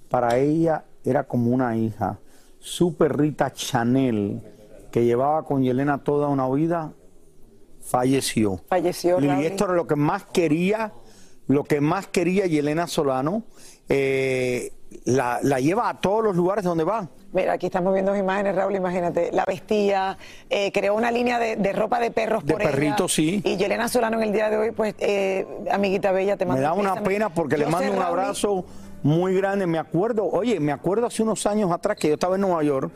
para 0.09 0.37
ella 0.37 0.85
era 1.03 1.23
como 1.23 1.49
una 1.49 1.75
hija. 1.75 2.19
Su 2.59 2.95
perrita 2.95 3.51
Chanel, 3.51 4.39
que 4.91 5.05
llevaba 5.05 5.43
con 5.43 5.63
Yelena 5.63 6.03
toda 6.03 6.27
una 6.27 6.47
vida, 6.47 6.93
falleció. 7.81 8.61
Falleció, 8.67 9.19
Y 9.19 9.45
esto 9.47 9.65
era 9.65 9.73
lo 9.73 9.87
que 9.87 9.95
más 9.95 10.25
quería, 10.25 10.93
lo 11.47 11.63
que 11.63 11.81
más 11.81 12.05
quería 12.05 12.45
Yelena 12.45 12.85
Solano. 12.85 13.41
Eh, 13.87 14.71
la, 15.05 15.39
la 15.43 15.59
lleva 15.59 15.89
a 15.89 15.99
todos 15.99 16.23
los 16.23 16.35
lugares 16.35 16.63
donde 16.63 16.83
va. 16.83 17.07
Mira, 17.31 17.53
aquí 17.53 17.67
estamos 17.67 17.93
viendo 17.93 18.15
imágenes, 18.15 18.55
Raúl, 18.55 18.75
imagínate, 18.75 19.29
la 19.31 19.45
vestía, 19.45 20.17
eh, 20.49 20.71
creó 20.71 20.95
una 20.95 21.11
línea 21.11 21.37
de, 21.37 21.55
de 21.57 21.73
ropa 21.73 21.99
de 21.99 22.09
perros 22.09 22.43
De 22.43 22.53
por 22.53 22.61
ella. 22.61 22.71
perritos, 22.71 23.13
sí. 23.13 23.41
Y 23.45 23.55
Yelena 23.57 23.87
Solano 23.87 24.17
en 24.17 24.23
el 24.23 24.33
día 24.33 24.49
de 24.49 24.57
hoy, 24.57 24.71
pues, 24.71 24.95
eh, 24.99 25.45
amiguita 25.71 26.11
bella, 26.11 26.37
te 26.37 26.45
mando 26.45 26.59
Me 26.59 26.63
da 26.63 26.73
un 26.73 26.79
una 26.79 26.89
pésame. 26.95 27.07
pena 27.07 27.29
porque 27.33 27.57
le 27.57 27.65
Yo 27.65 27.69
mando 27.69 27.91
un 27.91 27.99
Raúl, 27.99 28.19
abrazo 28.19 28.65
muy 29.03 29.35
grande. 29.35 29.67
Me 29.67 29.77
acuerdo, 29.77 30.25
oye, 30.25 30.59
me 30.59 30.71
acuerdo 30.71 31.05
hace 31.05 31.21
unos 31.21 31.45
años 31.45 31.71
atrás 31.71 31.97
que 31.97 32.07
yo 32.07 32.15
estaba 32.15 32.33
en 32.35 32.41
Nueva 32.41 32.63
York 32.63 32.91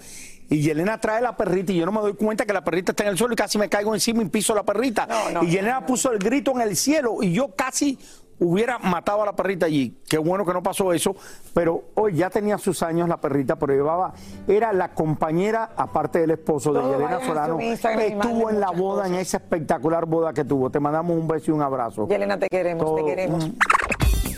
y 0.49 0.61
Yelena 0.61 0.99
trae 0.99 1.21
la 1.21 1.37
perrita 1.37 1.71
y 1.71 1.77
yo 1.77 1.85
no 1.85 1.91
me 1.91 2.01
doy 2.01 2.13
cuenta 2.15 2.45
que 2.45 2.53
la 2.53 2.63
perrita 2.63 2.91
está 2.91 3.03
en 3.03 3.09
el 3.09 3.17
suelo 3.17 3.33
y 3.33 3.37
casi 3.37 3.57
me 3.59 3.69
caigo 3.69 3.93
encima 3.93 4.21
y 4.23 4.25
piso 4.25 4.53
la 4.55 4.63
perrita. 4.63 5.07
y 5.43 5.47
Yelena 5.47 5.85
puso 5.85 6.11
el 6.11 6.17
grito 6.19 6.51
en 6.51 6.61
el 6.61 6.75
cielo 6.75 7.17
y 7.21 7.31
yo 7.33 7.55
casi 7.55 7.97
hubiera 8.39 8.77
matado 8.79 9.21
a 9.23 9.25
la 9.25 9.33
perrita 9.35 9.65
allí. 9.65 9.97
Qué 10.07 10.17
bueno 10.17 10.45
que 10.45 10.53
no 10.53 10.61
pasó 10.63 10.93
eso, 10.93 11.15
pero 11.53 11.83
hoy 11.95 12.15
ya 12.15 12.29
tenía 12.29 12.57
sus 12.57 12.83
años 12.83 13.07
la 13.09 13.17
perrita, 13.17 13.55
pero 13.57 13.73
llevaba, 13.73 14.13
era 14.47 14.73
la 14.73 14.93
compañera, 14.93 15.71
aparte 15.75 16.19
del 16.19 16.31
esposo 16.31 16.73
de 16.73 16.79
Todo 16.79 16.91
Yelena 16.93 17.19
Solano, 17.25 17.59
estuvo 17.59 18.49
en 18.49 18.59
la 18.59 18.71
boda, 18.71 19.07
en 19.07 19.15
esa 19.15 19.37
espectacular 19.37 20.05
boda 20.05 20.33
que 20.33 20.43
tuvo. 20.43 20.69
Te 20.69 20.79
mandamos 20.79 21.17
un 21.17 21.27
beso 21.27 21.51
y 21.51 21.53
un 21.53 21.61
abrazo. 21.61 22.07
Yelena, 22.07 22.37
te 22.37 22.47
queremos, 22.47 22.83
Todo- 22.85 22.95
te 22.95 23.05
queremos. 23.05 23.49